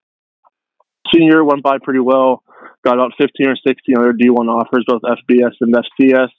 [1.13, 2.42] Senior year went by pretty well.
[2.84, 6.30] Got about 15 or 16 other D1 offers, both FBS and FCS.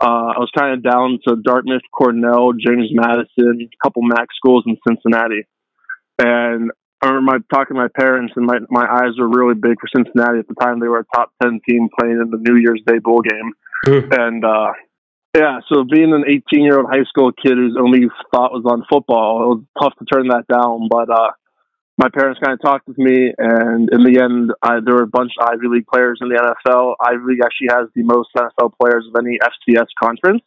[0.00, 4.64] Uh, I was kind of down to Dartmouth, Cornell, James Madison, a couple MAC schools
[4.66, 5.46] in Cincinnati.
[6.18, 6.70] And
[7.00, 9.88] I remember my, talking to my parents, and my, my eyes were really big for
[9.94, 10.80] Cincinnati at the time.
[10.80, 13.52] They were a top 10 team playing in the New Year's Day bowl game.
[14.10, 14.72] And uh,
[15.36, 18.84] yeah, so being an 18 year old high school kid whose only thought was on
[18.88, 20.88] football, it was tough to turn that down.
[20.88, 21.32] But uh,
[21.96, 25.06] my parents kind of talked with me, and in the end, I, there were a
[25.06, 26.96] bunch of Ivy League players in the NFL.
[27.00, 30.42] Ivy League actually has the most NFL players of any FCS conference.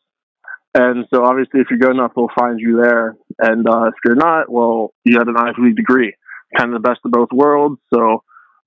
[0.73, 3.15] And so, obviously, if you're good enough, they'll find you there.
[3.39, 6.13] And uh, if you're not, well, you have an Ivy League degree,
[6.57, 7.79] kind of the best of both worlds.
[7.93, 8.23] So,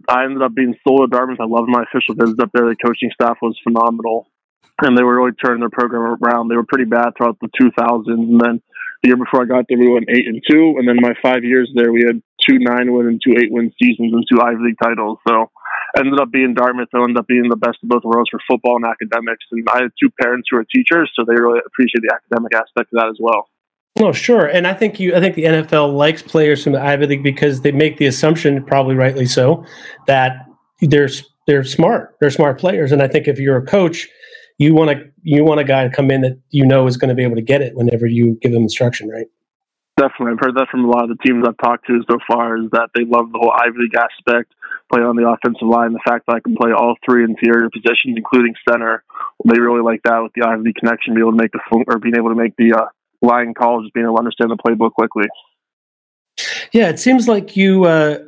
[0.08, 1.40] I ended up being sold at Dartmouth.
[1.40, 2.66] I loved my official visit up there.
[2.66, 4.26] The coaching staff was phenomenal,
[4.80, 6.48] and they were really turning their program around.
[6.48, 8.62] They were pretty bad throughout the 2000s, and then
[9.02, 11.44] the year before I got there, we went eight and two, and then my five
[11.44, 14.62] years there, we had two nine win and two eight win seasons and two Ivy
[14.62, 15.18] League titles.
[15.26, 15.50] So
[15.96, 16.88] ended up being Dartmouth.
[16.94, 19.44] I ended up being the best of both worlds for football and academics.
[19.50, 22.92] And I had two parents who are teachers, so they really appreciate the academic aspect
[22.92, 23.48] of that as well.
[23.98, 24.46] Oh, sure.
[24.46, 27.62] And I think you I think the NFL likes players from the Ivy League because
[27.62, 29.64] they make the assumption, probably rightly so,
[30.06, 30.46] that
[30.80, 31.08] they're
[31.46, 32.16] they're smart.
[32.20, 32.92] They're smart players.
[32.92, 34.08] And I think if you're a coach,
[34.58, 37.08] you want to you want a guy to come in that you know is going
[37.08, 39.26] to be able to get it whenever you give them instruction, right?
[40.00, 40.32] Definitely.
[40.32, 42.70] I've heard that from a lot of the teams I've talked to so far is
[42.72, 44.50] that they love the whole Ivy League aspect,
[44.90, 48.16] play on the offensive line, the fact that I can play all three interior positions,
[48.16, 49.04] including center.
[49.44, 51.98] They really like that with the Ivy League connection, be able to make the or
[51.98, 52.86] being able to make the uh,
[53.20, 55.28] line calls, just being able to understand the playbook quickly.
[56.72, 58.20] Yeah, it seems like you uh,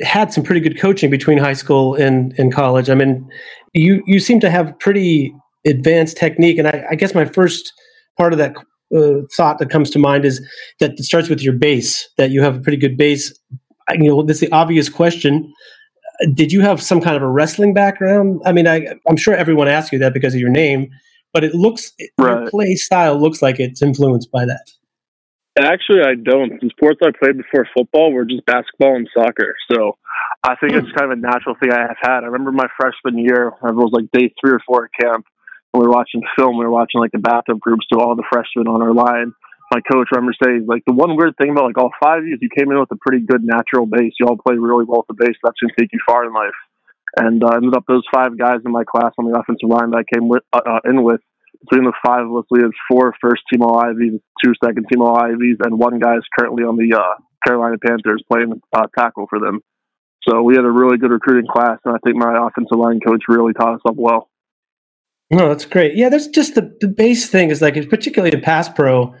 [0.00, 2.88] had some pretty good coaching between high school and, and college.
[2.88, 3.28] I mean,
[3.74, 5.34] you you seem to have pretty
[5.66, 7.70] advanced technique, and I, I guess my first
[8.16, 8.54] part of that
[8.94, 10.40] uh, thought that comes to mind is
[10.80, 12.08] that it starts with your base.
[12.16, 13.32] That you have a pretty good base.
[13.90, 15.52] You know, this is the obvious question.
[16.34, 18.42] Did you have some kind of a wrestling background?
[18.44, 20.90] I mean, I, I'm sure everyone asks you that because of your name,
[21.32, 22.40] but it looks right.
[22.40, 24.70] your play style looks like it's influenced by that.
[25.58, 26.60] Actually, I don't.
[26.60, 29.54] The sports I played before football were just basketball and soccer.
[29.72, 29.98] So
[30.44, 32.22] I think it's kind of a natural thing I have had.
[32.22, 35.26] I remember my freshman year, it was like day three or four at camp.
[35.74, 36.58] We were watching film.
[36.58, 39.32] We were watching like the bathtub groups to all the freshmen on our line.
[39.70, 42.26] My coach, I remember saying, like, the one weird thing about like all five of
[42.26, 44.12] you is you came in with a pretty good natural base.
[44.18, 45.38] You all play really well at the base.
[45.44, 46.58] That's going to take you far in life.
[47.16, 50.02] And uh, ended up those five guys in my class on the offensive line that
[50.02, 51.20] I came with, uh, uh in with
[51.60, 55.02] between the five of us, we have four first team All Ivies, two second team
[55.02, 59.26] All Ivies, and one guy is currently on the uh, Carolina Panthers playing uh, tackle
[59.28, 59.60] for them.
[60.28, 63.24] So we had a really good recruiting class, and I think my offensive line coach
[63.28, 64.29] really taught us up well.
[65.30, 65.94] No, that's great.
[65.96, 69.14] Yeah, that's just the, the base thing is like, particularly in pass pro,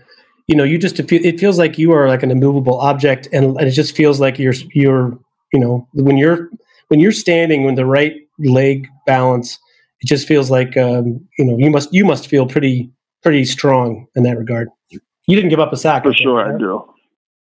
[0.48, 3.70] you know, you just it feels like you are like an immovable object, and it
[3.70, 5.16] just feels like you're you're
[5.52, 6.50] you know when you're
[6.88, 9.58] when you're standing with the right leg balance
[10.00, 12.90] it just feels like um, you know you must you must feel pretty
[13.22, 14.68] pretty strong in that regard.
[14.90, 16.36] You didn't give up a sack for sure.
[16.36, 16.54] Right?
[16.54, 16.84] I do.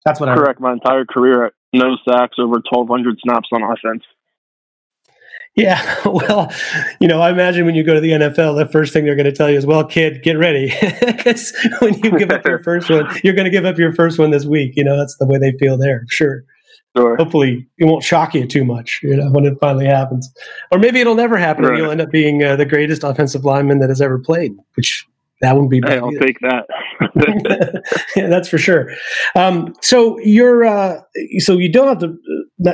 [0.05, 0.61] That's what I correct.
[0.61, 4.03] My entire career, no sacks, over twelve hundred snaps on offense.
[5.59, 6.53] Yeah, well,
[7.01, 9.27] you know, I imagine when you go to the NFL, the first thing they're going
[9.27, 10.73] to tell you is, "Well, kid, get ready,"
[11.05, 14.19] because when you give up your first one, you're going to give up your first
[14.19, 14.75] one this week.
[14.77, 16.05] You know, that's the way they feel there.
[16.09, 16.45] Sure.
[16.97, 17.17] Sure.
[17.17, 20.33] Hopefully, it won't shock you too much, you know, when it finally happens,
[20.73, 21.75] or maybe it'll never happen, right.
[21.75, 25.07] and you'll end up being uh, the greatest offensive lineman that has ever played, which
[25.43, 25.81] that wouldn't be.
[25.85, 26.25] Hey, I'll either.
[26.25, 26.67] take that.
[28.17, 28.91] yeah, that's for sure.
[29.37, 31.01] Um, so you're, uh,
[31.39, 32.17] so you don't have to,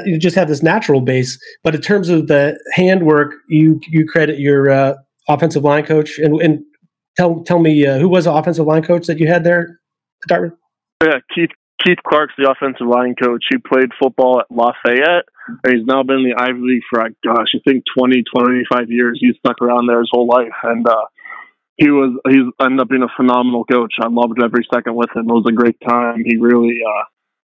[0.04, 4.38] you just have this natural base, but in terms of the handwork, you you credit
[4.38, 4.94] your uh,
[5.28, 6.60] offensive line coach, and and
[7.16, 9.80] tell tell me uh, who was the offensive line coach that you had there,
[10.28, 10.54] Dartmouth.
[11.02, 11.50] Yeah, Keith
[11.84, 13.44] Keith Clark's the offensive line coach.
[13.50, 17.12] He played football at Lafayette, and he's now been in the Ivy League for, like,
[17.24, 19.18] gosh, I think 20, 25 years.
[19.20, 21.04] He's stuck around there his whole life, and uh,
[21.76, 23.94] he was he's ended up being a phenomenal coach.
[24.00, 25.28] I loved every second with him.
[25.28, 26.22] It was a great time.
[26.24, 27.04] He really uh,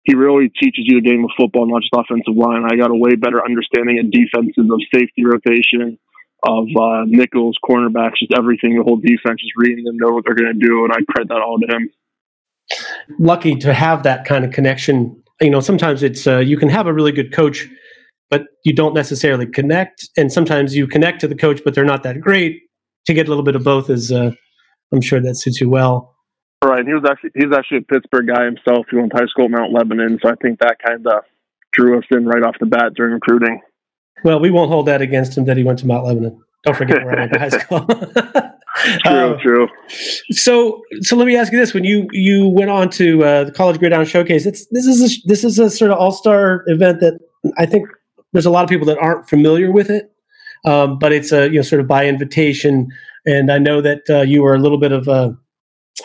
[0.04, 2.64] he really teaches you the game of football, not just offensive line.
[2.70, 5.98] I got a way better understanding of defenses, of safety rotation,
[6.44, 8.76] of uh, nickels, cornerbacks, just everything.
[8.78, 11.30] The whole defense, just reading them, know what they're going to do, and I credit
[11.30, 11.90] that all to him
[13.20, 15.22] lucky to have that kind of connection.
[15.42, 17.68] You know, sometimes it's uh, you can have a really good coach,
[18.30, 22.04] but you don't necessarily connect, and sometimes you connect to the coach, but they're not
[22.04, 22.62] that great.
[23.08, 24.32] To get a little bit of both is, uh,
[24.94, 26.13] I'm sure that suits you well.
[26.74, 26.88] Right.
[26.88, 28.88] He was actually he's actually a Pittsburgh guy himself.
[28.90, 31.24] He went to high school at Mount Lebanon, so I think that kind of
[31.72, 33.62] drew us in right off the bat during recruiting.
[34.24, 36.42] Well, we won't hold that against him that he went to Mount Lebanon.
[36.64, 37.86] Don't forget where I went to high school.
[39.02, 39.68] true, um, true.
[40.32, 43.52] So, so let me ask you this: When you you went on to uh, the
[43.52, 47.02] College Gridiron Showcase, it's this is a, this is a sort of all star event
[47.02, 47.20] that
[47.60, 47.88] I think
[48.32, 50.12] there's a lot of people that aren't familiar with it,
[50.66, 52.88] um, but it's a you know sort of by invitation.
[53.28, 55.38] And I know that uh, you were a little bit of a,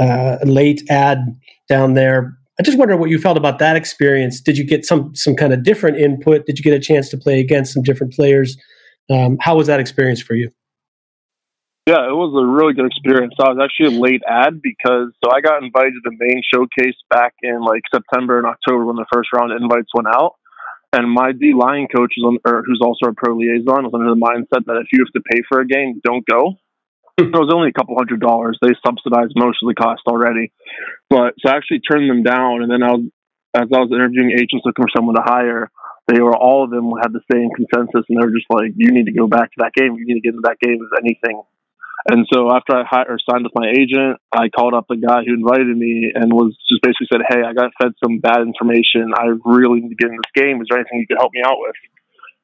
[0.01, 1.19] uh, late ad
[1.69, 2.39] down there.
[2.59, 4.41] I just wonder what you felt about that experience.
[4.41, 6.47] Did you get some some kind of different input?
[6.47, 8.57] Did you get a chance to play against some different players?
[9.11, 10.51] Um, how was that experience for you?
[11.89, 13.33] Yeah, it was a really good experience.
[13.41, 16.99] I was actually a late ad because so I got invited to the main showcase
[17.09, 20.35] back in like September and October when the first round invites went out.
[20.93, 24.13] And my D line coach, is on, or who's also a pro liaison, was under
[24.13, 26.61] the mindset that if you have to pay for a game, don't go.
[27.27, 28.59] it was only a couple hundred dollars.
[28.63, 30.53] They subsidized most of the cost already.
[31.11, 32.63] But so I actually turned them down.
[32.63, 33.11] And then I was,
[33.59, 35.67] as I was interviewing agents looking for someone to hire,
[36.07, 38.95] they were all of them had the same consensus, and they were just like, "You
[38.95, 39.99] need to go back to that game.
[39.99, 41.43] You need to get into that game as anything."
[42.09, 45.27] And so after I hired, or signed with my agent, I called up the guy
[45.27, 49.13] who invited me and was just basically said, "Hey, I got fed some bad information.
[49.13, 50.63] I really need to get in this game.
[50.63, 51.77] Is there anything you could help me out with?"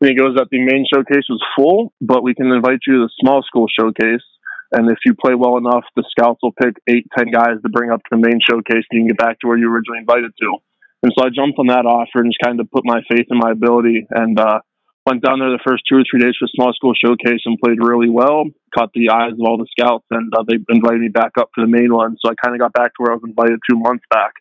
[0.02, 3.02] And he goes that the main showcase was full, but we can invite you to
[3.06, 4.26] the small school showcase.
[4.74, 7.90] And if you play well enough, the scouts will pick eight, ten guys to bring
[7.90, 10.32] up to the main showcase, and you can get back to where you originally invited
[10.42, 10.58] to.
[11.04, 13.38] And so I jumped on that offer and just kind of put my faith in
[13.38, 14.60] my ability and uh,
[15.06, 17.78] went down there the first two or three days for small school showcase and played
[17.78, 18.50] really well.
[18.74, 21.62] Caught the eyes of all the scouts, and uh, they invited me back up to
[21.62, 22.16] the main one.
[22.18, 24.32] So I kind of got back to where I was invited two months back.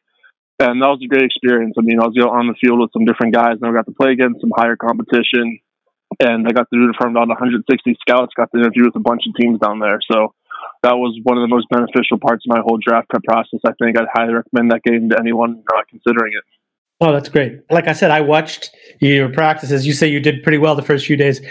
[0.60, 1.76] And that was a great experience.
[1.78, 3.94] I mean, I was on the field with some different guys, and I got to
[3.94, 5.60] play against some higher competition.
[6.20, 8.34] And I got to do it from about 160 scouts.
[8.36, 10.00] Got to interview with a bunch of teams down there.
[10.12, 10.34] So
[10.84, 13.60] that was one of the most beneficial parts of my whole draft prep process.
[13.66, 16.44] I think I'd highly recommend that game to anyone uh, considering it.
[17.02, 17.60] Oh, that's great.
[17.70, 18.70] Like I said, I watched
[19.02, 19.86] your practices.
[19.86, 21.42] You say you did pretty well the first few days.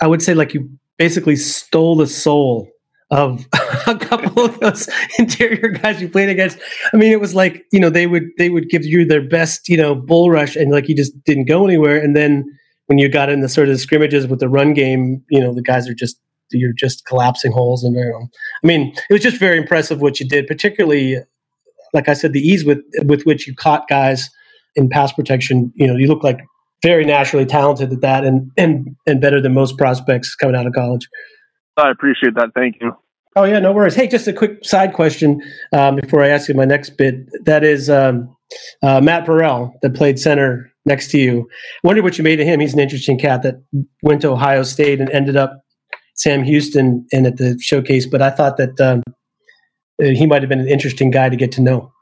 [0.00, 2.68] I would say like you basically stole the soul
[3.10, 3.46] of
[3.86, 6.58] a couple of those interior guys you played against.
[6.92, 9.68] I mean, it was like, you know, they would they would give you their best,
[9.68, 11.98] you know, bull rush and like you just didn't go anywhere.
[11.98, 15.40] And then when you got in the sort of scrimmages with the run game, you
[15.40, 16.20] know, the guys are just
[16.52, 18.28] you're just collapsing holes and you know,
[18.62, 21.18] I mean, it was just very impressive what you did, particularly
[21.92, 24.30] like I said, the ease with with which you caught guys
[24.74, 26.40] in pass protection, you know, you look like
[26.82, 30.72] very naturally talented at that and and and better than most prospects coming out of
[30.74, 31.08] college.
[31.76, 32.50] I appreciate that.
[32.54, 32.92] Thank you.
[33.34, 33.94] Oh yeah, no worries.
[33.94, 37.16] Hey, just a quick side question um, before I ask you my next bit.
[37.44, 38.34] That is um,
[38.82, 41.48] uh, Matt Burrell that played center next to you.
[41.84, 42.60] I wonder what you made of him.
[42.60, 43.56] He's an interesting cat that
[44.02, 45.60] went to Ohio State and ended up
[46.14, 48.06] Sam Houston and at the showcase.
[48.06, 49.02] But I thought that um,
[49.98, 51.92] he might have been an interesting guy to get to know.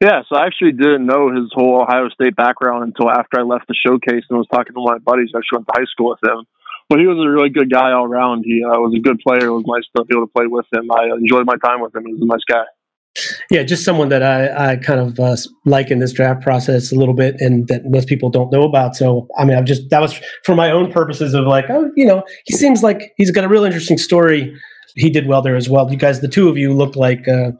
[0.00, 3.68] Yeah, so I actually didn't know his whole Ohio State background until after I left
[3.68, 5.28] the showcase and was talking to my buddies.
[5.34, 6.46] I actually went to high school with him.
[6.88, 8.42] But he was a really good guy all around.
[8.44, 9.46] He uh, was a good player.
[9.46, 10.90] It was nice to be able to play with him.
[10.90, 12.04] I enjoyed my time with him.
[12.04, 12.64] He was a nice guy.
[13.50, 16.94] Yeah, just someone that I, I kind of uh, like in this draft process a
[16.94, 18.94] little bit and that most people don't know about.
[18.94, 22.06] So, I mean, I'm just, that was for my own purposes of like, oh, you
[22.06, 24.54] know, he seems like he's got a real interesting story.
[24.94, 25.90] He did well there as well.
[25.90, 27.50] You guys, the two of you looked like, uh,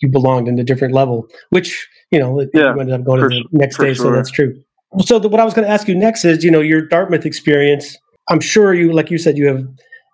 [0.00, 3.28] you belonged in a different level, which, you know, yeah, you ended up going to
[3.28, 3.92] the next day.
[3.92, 4.06] Sure.
[4.06, 4.54] So that's true.
[5.00, 7.26] So the, what I was going to ask you next is, you know, your Dartmouth
[7.26, 7.96] experience.
[8.30, 9.66] I'm sure you, like you said, you have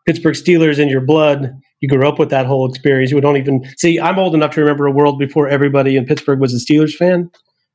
[0.06, 1.52] Pittsburgh Steelers in your blood.
[1.84, 3.10] You grew up with that whole experience.
[3.10, 4.00] You don't even see.
[4.00, 7.30] I'm old enough to remember a world before everybody in Pittsburgh was a Steelers fan.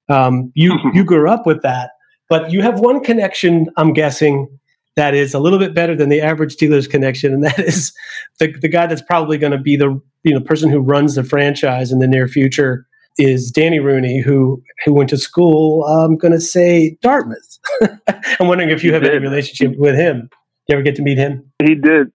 [0.10, 1.92] Um, you you grew up with that,
[2.28, 3.68] but you have one connection.
[3.78, 4.48] I'm guessing
[4.96, 7.94] that is a little bit better than the average Steelers connection, and that is
[8.40, 11.24] the the guy that's probably going to be the you know person who runs the
[11.24, 12.88] franchise in the near future
[13.20, 15.84] is Danny Rooney, who who went to school.
[15.84, 17.60] I'm going to say Dartmouth.
[18.40, 19.12] I'm wondering if you he have did.
[19.12, 20.32] any relationship with him.
[20.68, 21.44] You ever get to meet him?
[21.64, 22.08] He did.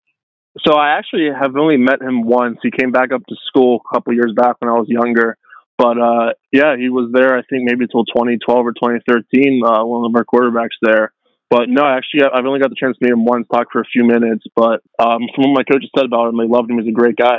[0.63, 2.59] So I actually have only met him once.
[2.63, 5.37] He came back up to school a couple years back when I was younger.
[5.77, 7.37] But uh, yeah, he was there.
[7.37, 9.63] I think maybe until 2012 or 2013.
[9.65, 11.13] Uh, one of our quarterbacks there.
[11.51, 13.85] But no, actually, I've only got the chance to meet him once, talk for a
[13.85, 14.45] few minutes.
[14.55, 16.79] But um, from what my coaches said about him, they loved him.
[16.79, 17.39] He's a great guy.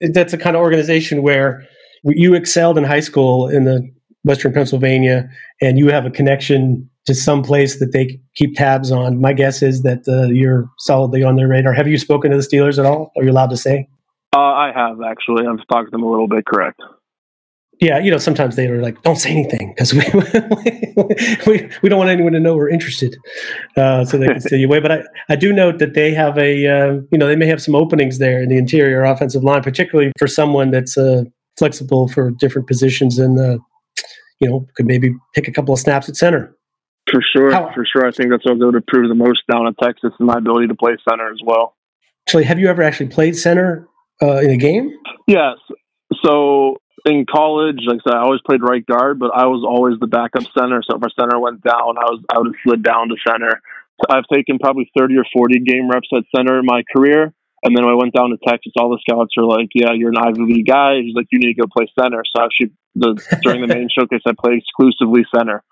[0.00, 1.64] That's a kind of organization where
[2.04, 3.90] you excelled in high school in the
[4.24, 9.20] Western Pennsylvania, and you have a connection to some place that they keep tabs on.
[9.20, 11.72] My guess is that uh, you're solidly on their radar.
[11.72, 13.12] Have you spoken to the Steelers at all?
[13.16, 13.88] Are you allowed to say?
[14.34, 15.46] Uh, I have actually.
[15.46, 16.44] I've talked to them a little bit.
[16.44, 16.80] Correct.
[17.80, 20.00] Yeah, you know, sometimes they are like, "Don't say anything," because we,
[21.46, 23.14] we we don't want anyone to know we're interested,
[23.76, 24.80] uh, so they can stay away.
[24.80, 27.60] But I, I do note that they have a, uh, you know, they may have
[27.60, 31.24] some openings there in the interior offensive line, particularly for someone that's uh,
[31.58, 33.58] flexible for different positions and, uh,
[34.40, 36.54] you know, could maybe pick a couple of snaps at center.
[37.10, 38.06] For sure, How, for sure.
[38.06, 40.74] I think that's what would improve the most down in Texas is my ability to
[40.74, 41.76] play center as well.
[42.26, 43.86] Actually, have you ever actually played center
[44.20, 44.90] uh, in a game?
[45.28, 45.56] Yes.
[46.24, 49.98] So in college, like I said, I always played right guard, but I was always
[50.00, 50.82] the backup center.
[50.82, 53.60] So if our center went down, I was I would have slid down to center.
[54.10, 57.32] I've taken probably thirty or forty game reps at center in my career,
[57.66, 60.14] and then when I went down to Texas, all the scouts were like, "Yeah, you're
[60.14, 63.18] an Ivy League guy." He's like, "You need to go play center." So actually, the,
[63.42, 65.64] during the main showcase, I played exclusively center,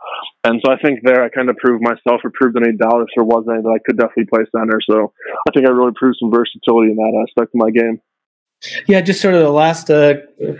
[0.43, 3.15] and so I think there I kind of proved myself, or proved any doubt if
[3.15, 4.83] there was any that I could definitely play center.
[4.83, 5.15] So
[5.47, 8.03] I think I really proved some versatility in that aspect of my game.
[8.89, 10.15] Yeah, just sort of the last uh,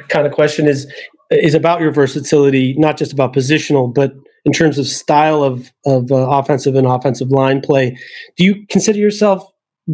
[0.07, 0.87] kind of question is
[1.33, 6.13] is about your versatility, not just about positional, but in terms of style of of
[6.13, 7.99] uh, offensive and offensive line play.
[8.37, 9.51] Do you consider yourself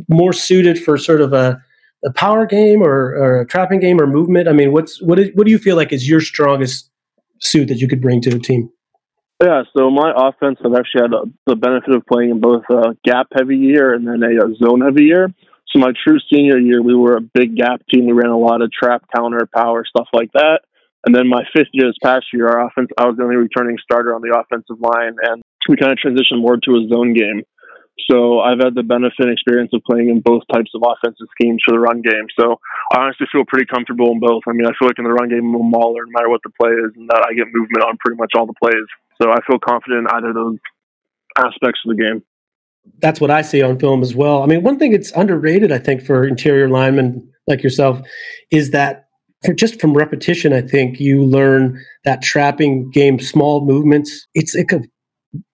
[0.09, 1.61] more suited for sort of a,
[2.05, 4.49] a power game or, or, a trapping game or movement?
[4.49, 6.91] I mean, what's what is, what do you feel like is your strongest
[7.41, 8.71] suit that you could bring to a team?
[9.43, 11.13] Yeah, so my offense, I've actually had
[11.47, 15.05] the benefit of playing in both a gap heavy year and then a, zone heavy
[15.05, 15.33] year.
[15.73, 18.05] So my true senior year, we were a big gap team.
[18.05, 20.61] We ran a lot of trap, counter, power, stuff like that.
[21.07, 23.79] And then my fifth year, this past year, our offense, I was the only returning
[23.83, 27.43] starter on the offensive line, and we kind of transitioned more to a zone game.
[28.09, 31.63] So I've had the benefit and experience of playing in both types of offensive schemes
[31.65, 32.27] for the run game.
[32.39, 32.61] So
[32.93, 34.43] I honestly feel pretty comfortable in both.
[34.49, 36.41] I mean, I feel like in the run game, I'm a mauler no matter what
[36.45, 38.87] the play is, and that I get movement on pretty much all the plays.
[39.21, 40.59] So I feel confident in either of those
[41.37, 42.23] aspects of the game.
[43.01, 44.43] That's what I see on film as well.
[44.43, 48.01] I mean, one thing that's underrated, I think, for interior linemen like yourself
[48.51, 49.05] is that
[49.55, 54.27] just from repetition, I think you learn that trapping game, small movements.
[54.35, 54.83] It's like a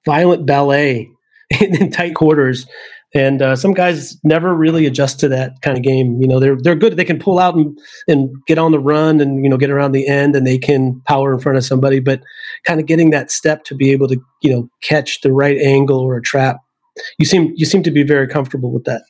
[0.05, 1.09] violent ballet
[1.61, 2.67] in, tight quarters.
[3.15, 6.21] And uh, some guys never really adjust to that kind of game.
[6.21, 6.97] You know, they're they're good.
[6.97, 7.79] They can pull out and,
[8.09, 11.01] and get on the run and you know get around the end, and they can
[11.07, 12.01] power in front of somebody.
[12.01, 12.21] But
[12.67, 16.01] kind of getting that step to be able to you know catch the right angle
[16.01, 16.59] or a trap,
[17.19, 19.03] you seem you seem to be very comfortable with that.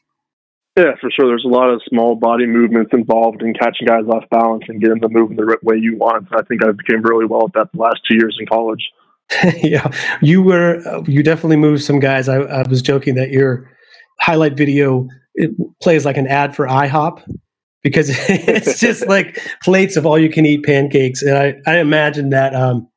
[0.77, 1.27] Yeah, for sure.
[1.27, 5.01] There's a lot of small body movements involved in catching guys off balance and getting
[5.01, 6.29] them moving the way you want.
[6.33, 8.87] I think I became really well at that the last two years in college.
[9.63, 9.91] yeah,
[10.23, 10.81] you were.
[10.87, 12.29] Uh, you definitely moved some guys.
[12.29, 13.71] I, I was joking that your
[14.21, 15.51] highlight video it
[15.83, 17.23] plays like an ad for IHOP
[17.83, 22.31] because it's just like plates of all you can eat pancakes, and I I imagine
[22.31, 22.89] that um,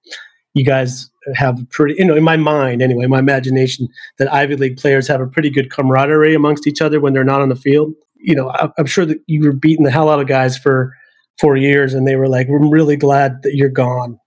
[0.54, 3.88] you guys have pretty, you know, in my mind anyway, my imagination,
[4.18, 7.42] that Ivy League players have a pretty good camaraderie amongst each other when they're not
[7.42, 7.94] on the field.
[8.16, 10.94] You know, I, am sure that you were beating the hell out of guys for
[11.40, 14.20] four years, and they were like, "We're really glad that you're gone."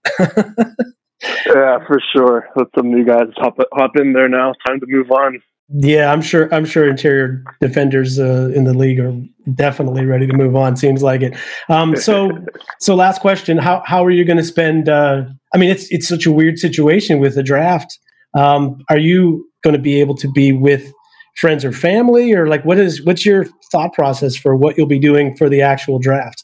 [1.47, 2.49] Yeah, for sure.
[2.55, 4.51] Let some new guys hop hop in there now.
[4.51, 5.41] It's time to move on.
[5.69, 6.53] Yeah, I'm sure.
[6.53, 9.13] I'm sure interior defenders uh, in the league are
[9.55, 10.75] definitely ready to move on.
[10.75, 11.35] Seems like it.
[11.69, 12.31] Um, so,
[12.79, 14.89] so last question: How how are you going to spend?
[14.89, 17.97] Uh, I mean, it's it's such a weird situation with the draft.
[18.37, 20.91] Um, are you going to be able to be with
[21.37, 24.99] friends or family, or like what is what's your thought process for what you'll be
[24.99, 26.43] doing for the actual draft?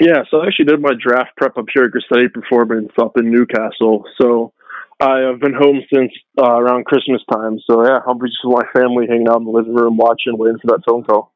[0.00, 3.30] Yeah, so I actually did my draft prep up here at Grissetti Performance up in
[3.30, 4.04] Newcastle.
[4.20, 4.52] So
[5.00, 7.58] I have been home since uh, around Christmas time.
[7.66, 10.36] So yeah, I'll be just with my family hanging out in the living room, watching,
[10.36, 11.32] waiting for that phone call.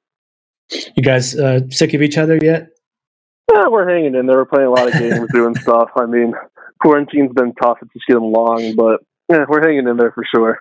[0.97, 2.69] You guys uh, sick of each other yet?
[3.53, 4.37] Yeah, we're hanging in there.
[4.37, 5.91] We're playing a lot of games, doing stuff.
[5.97, 6.35] I mean,
[6.81, 7.79] quarantine's been tough.
[7.83, 10.61] It's just getting long, but yeah, we're hanging in there for sure.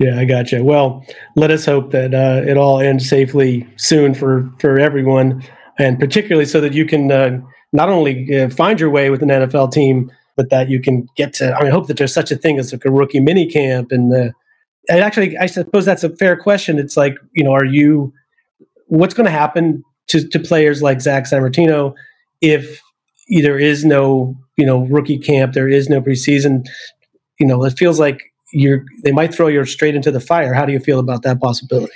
[0.00, 0.64] Yeah, I gotcha.
[0.64, 1.04] Well,
[1.36, 5.42] let us hope that uh, it all ends safely soon for for everyone,
[5.78, 7.40] and particularly so that you can uh,
[7.72, 11.32] not only uh, find your way with an NFL team, but that you can get
[11.34, 11.54] to.
[11.54, 13.92] I mean, I hope that there's such a thing as like a rookie mini camp,
[13.92, 14.30] and, uh,
[14.88, 16.78] and actually, I suppose that's a fair question.
[16.78, 18.12] It's like, you know, are you?
[18.86, 21.94] What's going to happen to to players like Zach Sammartino
[22.40, 22.80] if
[23.28, 26.66] there is no you know rookie camp, there is no preseason.
[27.38, 30.54] You know, it feels like you're they might throw you straight into the fire.
[30.54, 31.92] How do you feel about that possibility?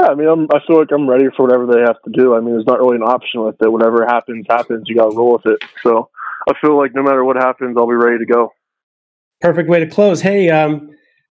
[0.00, 2.34] Yeah, I mean, I'm, I feel like I'm ready for whatever they have to do.
[2.34, 3.70] I mean, there's not really an option with it.
[3.70, 4.84] Whatever happens, happens.
[4.86, 5.62] You got to roll with it.
[5.82, 6.08] So
[6.48, 8.52] I feel like no matter what happens, I'll be ready to go.
[9.40, 10.22] Perfect way to close.
[10.22, 10.90] Hey, um,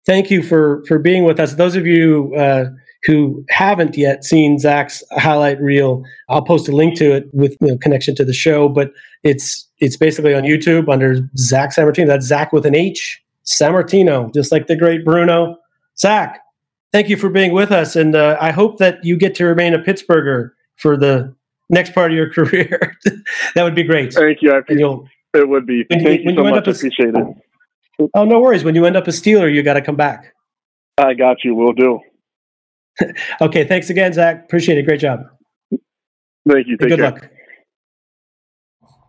[0.05, 1.55] thank you for for being with us.
[1.55, 2.65] Those of you uh,
[3.03, 7.67] who haven't yet seen Zach's highlight reel, I'll post a link to it with you
[7.67, 8.69] know, connection to the show.
[8.69, 8.91] But
[9.23, 12.07] it's it's basically on YouTube under Zach Sammartino.
[12.07, 15.57] That's Zach with an H, Sammartino, just like the great Bruno.
[15.97, 16.39] Zach,
[16.93, 19.73] thank you for being with us, and uh, I hope that you get to remain
[19.73, 21.35] a Pittsburgher for the
[21.69, 22.95] next part of your career.
[23.55, 24.13] that would be great.
[24.13, 24.53] Thank you.
[24.53, 24.61] I
[25.35, 25.83] it would be.
[25.89, 26.67] When, Thank when you so you much.
[26.67, 28.07] I appreciate it.
[28.13, 28.63] Oh, no worries.
[28.63, 30.33] When you end up a Steeler, you got to come back.
[30.97, 31.55] I got you.
[31.55, 31.99] We'll do.
[33.41, 33.65] okay.
[33.65, 34.43] Thanks again, Zach.
[34.45, 34.83] Appreciate it.
[34.83, 35.21] Great job.
[36.47, 36.77] Thank you.
[36.77, 37.11] Take good care.
[37.11, 37.29] luck.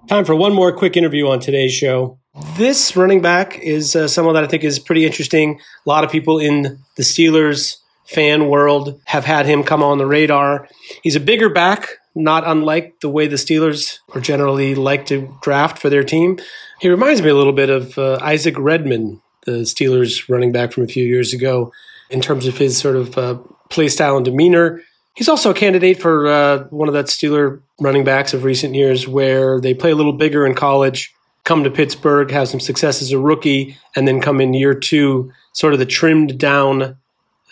[0.09, 2.18] Time for one more quick interview on today's show.
[2.57, 5.61] This running back is uh, someone that I think is pretty interesting.
[5.87, 10.07] A lot of people in the Steelers fan world have had him come on the
[10.07, 10.68] radar.
[11.03, 15.79] He's a bigger back, not unlike the way the Steelers are generally like to draft
[15.79, 16.40] for their team.
[16.81, 20.83] He reminds me a little bit of uh, Isaac Redman, the Steelers running back from
[20.83, 21.73] a few years ago,
[22.11, 24.83] in terms of his sort of uh, play style and demeanor.
[25.14, 29.07] He's also a candidate for uh, one of that Steeler running backs of recent years
[29.07, 31.14] where they play a little bigger in college,
[31.45, 35.33] come to Pittsburgh, have some success as a rookie, and then come in year two,
[35.53, 36.97] sort of the trimmed down,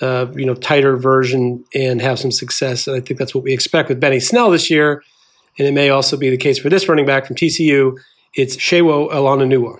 [0.00, 2.86] uh, you know, tighter version and have some success.
[2.86, 5.02] And I think that's what we expect with Benny Snell this year.
[5.58, 7.98] And it may also be the case for this running back from TCU.
[8.34, 9.78] It's Sewo Olonilua.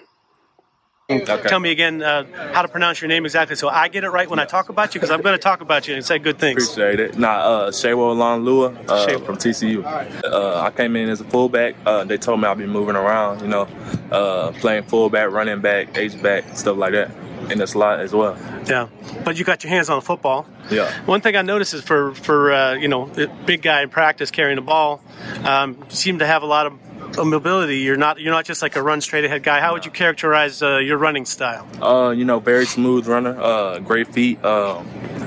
[1.11, 1.49] Okay.
[1.49, 4.29] Tell me again uh, how to pronounce your name exactly so I get it right
[4.31, 6.39] when I talk about you because I'm going to talk about you and say good
[6.39, 6.63] things.
[6.63, 7.19] Appreciate it.
[7.19, 9.85] Nah, uh, Sewo Olonilua uh, from TCU.
[10.25, 11.75] Uh, I came in as a fullback.
[11.85, 13.69] Uh, they told me I'd be moving around, you know,
[14.11, 17.11] uh, playing fullback, running back, H back, stuff like that
[17.51, 18.37] in the slot as well.
[18.67, 18.89] Yeah,
[19.25, 20.47] but you got your hands on the football.
[20.71, 20.91] Yeah.
[21.05, 23.07] One thing I noticed is for for uh, you know
[23.45, 25.03] big guy in practice carrying the ball,
[25.45, 26.73] um, you seem to have a lot of
[27.17, 27.79] mobility.
[27.79, 29.61] You're not you're not just like a run straight ahead guy.
[29.61, 31.67] How would you characterize uh, your running style?
[31.83, 33.39] Uh, you know, very smooth runner.
[33.41, 34.43] Uh, great feet.
[34.45, 34.83] Uh,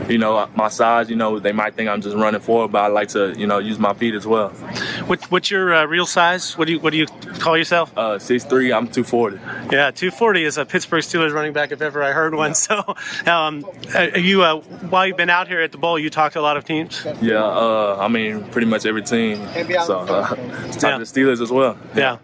[0.08, 1.10] you know, my size.
[1.10, 3.60] You know, they might think I'm just running forward, but I like to you know
[3.60, 4.50] use my feet as well.
[5.08, 6.58] What, what's your uh, real size?
[6.58, 7.08] What do you what do you
[7.40, 7.96] call yourself?
[7.98, 8.72] Uh, six three.
[8.72, 9.40] I'm two forty.
[9.72, 12.54] Yeah, two forty is a Pittsburgh Steelers running back if ever I heard one.
[12.66, 12.96] So,
[13.28, 13.64] um,
[14.16, 14.60] you uh,
[14.90, 17.06] while you've been out here at the bowl, you talked to a lot of teams.
[17.22, 19.38] Yeah, uh, I mean pretty much every team.
[19.86, 20.98] So, uh, yeah.
[20.98, 21.75] the Steelers as well.
[21.96, 22.18] Yeah.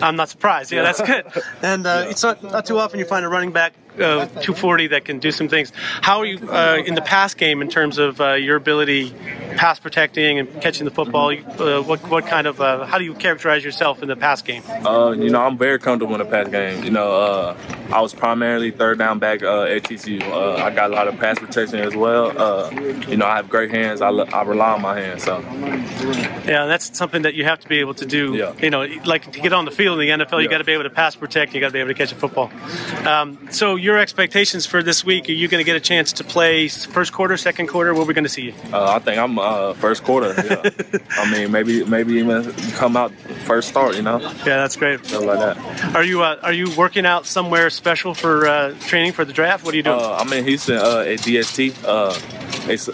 [0.00, 0.72] I'm not surprised.
[0.72, 1.26] Yeah, that's good.
[1.62, 5.04] And uh, it's not, not too often you find a running back uh, 240 that
[5.04, 5.72] can do some things.
[5.76, 9.12] How are you uh, in the pass game in terms of uh, your ability,
[9.56, 11.32] pass protecting and catching the football?
[11.32, 14.62] Uh, what what kind of uh, how do you characterize yourself in the pass game?
[15.20, 16.82] you know, I'm very comfortable in the pass game.
[16.84, 17.56] You know,
[17.92, 20.22] I was primarily third down back at TCU.
[20.22, 22.72] I got a lot of pass protection as well.
[23.08, 24.00] you know, I have great hands.
[24.00, 25.24] I, I rely on my hands.
[25.24, 25.40] So
[26.46, 28.34] yeah, that's something that you have to be able to do.
[28.34, 28.54] Yeah.
[28.60, 30.72] You know, like to get on the field in the NFL, you got to be
[30.72, 31.54] able to pass protect.
[31.54, 32.50] You got to be able to catch a football.
[33.06, 35.28] Um, so your expectations for this week?
[35.28, 37.92] Are you going to get a chance to play first quarter, second quarter?
[37.92, 38.54] Where are we going to see you?
[38.72, 40.34] Uh, I think I'm uh, first quarter.
[40.36, 40.70] Yeah.
[41.10, 43.12] I mean, maybe maybe even come out
[43.44, 43.96] first start.
[43.96, 44.20] You know?
[44.20, 45.04] Yeah, that's great.
[45.06, 45.94] Something like that.
[45.94, 49.64] Are you uh, are you working out somewhere special for uh, training for the draft?
[49.64, 49.98] What are you doing?
[49.98, 51.72] Uh, I'm in Houston uh, at DST.
[52.68, 52.88] it's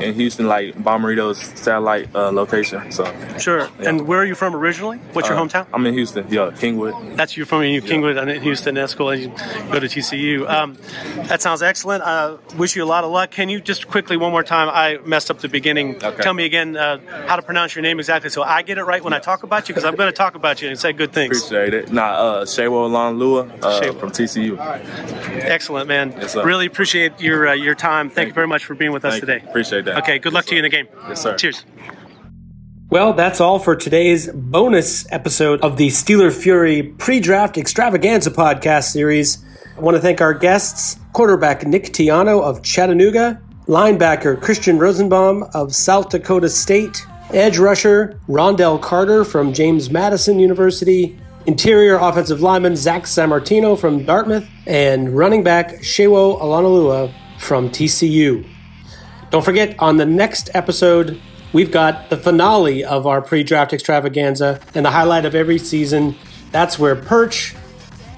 [0.00, 2.90] in Houston, like Bommarito's satellite uh, location.
[2.92, 3.04] So
[3.38, 3.68] sure.
[3.80, 3.88] Yeah.
[3.88, 4.98] And where are you from originally?
[5.12, 5.66] What's your uh, hometown?
[5.72, 6.26] I'm in Houston.
[6.28, 7.16] Yeah, Kingwood.
[7.16, 8.34] That's you from you Kingwood yeah.
[8.34, 8.74] in Houston.
[8.74, 9.10] That's cool.
[9.10, 9.28] And you
[9.72, 10.48] go to TCU.
[10.48, 10.76] Um,
[11.28, 12.02] that sounds excellent.
[12.02, 13.30] I wish you a lot of luck.
[13.30, 14.68] Can you just quickly one more time?
[14.68, 16.02] I messed up the beginning.
[16.02, 16.22] Okay.
[16.22, 19.02] Tell me again uh, how to pronounce your name exactly, so I get it right
[19.02, 21.12] when I talk about you, because I'm going to talk about you and say good
[21.12, 21.38] things.
[21.38, 21.92] Appreciate it.
[21.92, 24.58] Nah, uh, Sewo Olonilua uh, from TCU.
[25.44, 26.12] Excellent, man.
[26.12, 28.08] Yes, really appreciate your uh, your time.
[28.08, 29.40] Thank, Thank you very much for being with us today.
[29.42, 29.48] You.
[29.48, 29.98] Appreciate that.
[29.98, 30.18] Okay.
[30.18, 30.88] Good luck to you in the game.
[31.08, 31.36] Yes, sir.
[31.36, 31.64] Cheers.
[32.90, 38.90] Well, that's all for today's bonus episode of the Steeler Fury pre draft extravaganza podcast
[38.90, 39.44] series.
[39.76, 45.72] I want to thank our guests quarterback Nick Tiano of Chattanooga, linebacker Christian Rozeboom of
[45.72, 51.16] South Dakota State, edge rusher Ron'Dell Carter from James Madison University,
[51.46, 58.44] interior offensive lineman Zach Sammartino from Dartmouth, and running back Sewo Olonilua from TCU.
[59.30, 61.20] Don't forget, on the next episode,
[61.52, 66.16] we've got the finale of our pre draft extravaganza and the highlight of every season.
[66.50, 67.54] That's where Perch,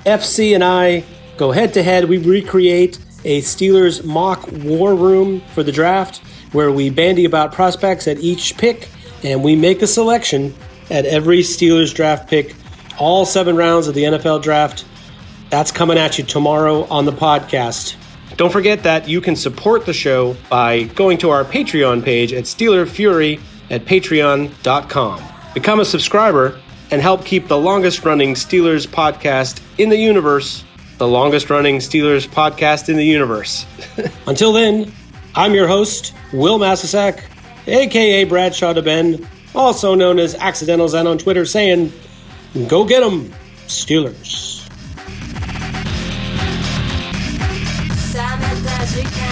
[0.06, 1.04] FC, and I
[1.36, 2.08] go head to head.
[2.08, 6.18] We recreate a Steelers mock war room for the draft
[6.52, 8.88] where we bandy about prospects at each pick
[9.22, 10.54] and we make a selection
[10.90, 12.54] at every Steelers draft pick,
[12.98, 14.84] all seven rounds of the NFL draft.
[15.50, 17.96] That's coming at you tomorrow on the podcast.
[18.36, 22.44] Don't forget that you can support the show by going to our Patreon page at
[22.44, 23.38] Steeler Fury
[23.70, 25.22] at patreon.com.
[25.54, 26.58] Become a subscriber
[26.90, 30.64] and help keep the longest running Steelers podcast in the universe,
[30.98, 33.66] the longest running Steelers podcast in the universe.
[34.26, 34.92] Until then,
[35.34, 37.22] I'm your host, Wil Masisak,
[37.66, 41.92] aka Bradshaw to Ben, also known as Accidental Zen on Twitter, saying,
[42.68, 43.32] Go get 'em,
[43.66, 44.51] Steelers.
[49.02, 49.31] They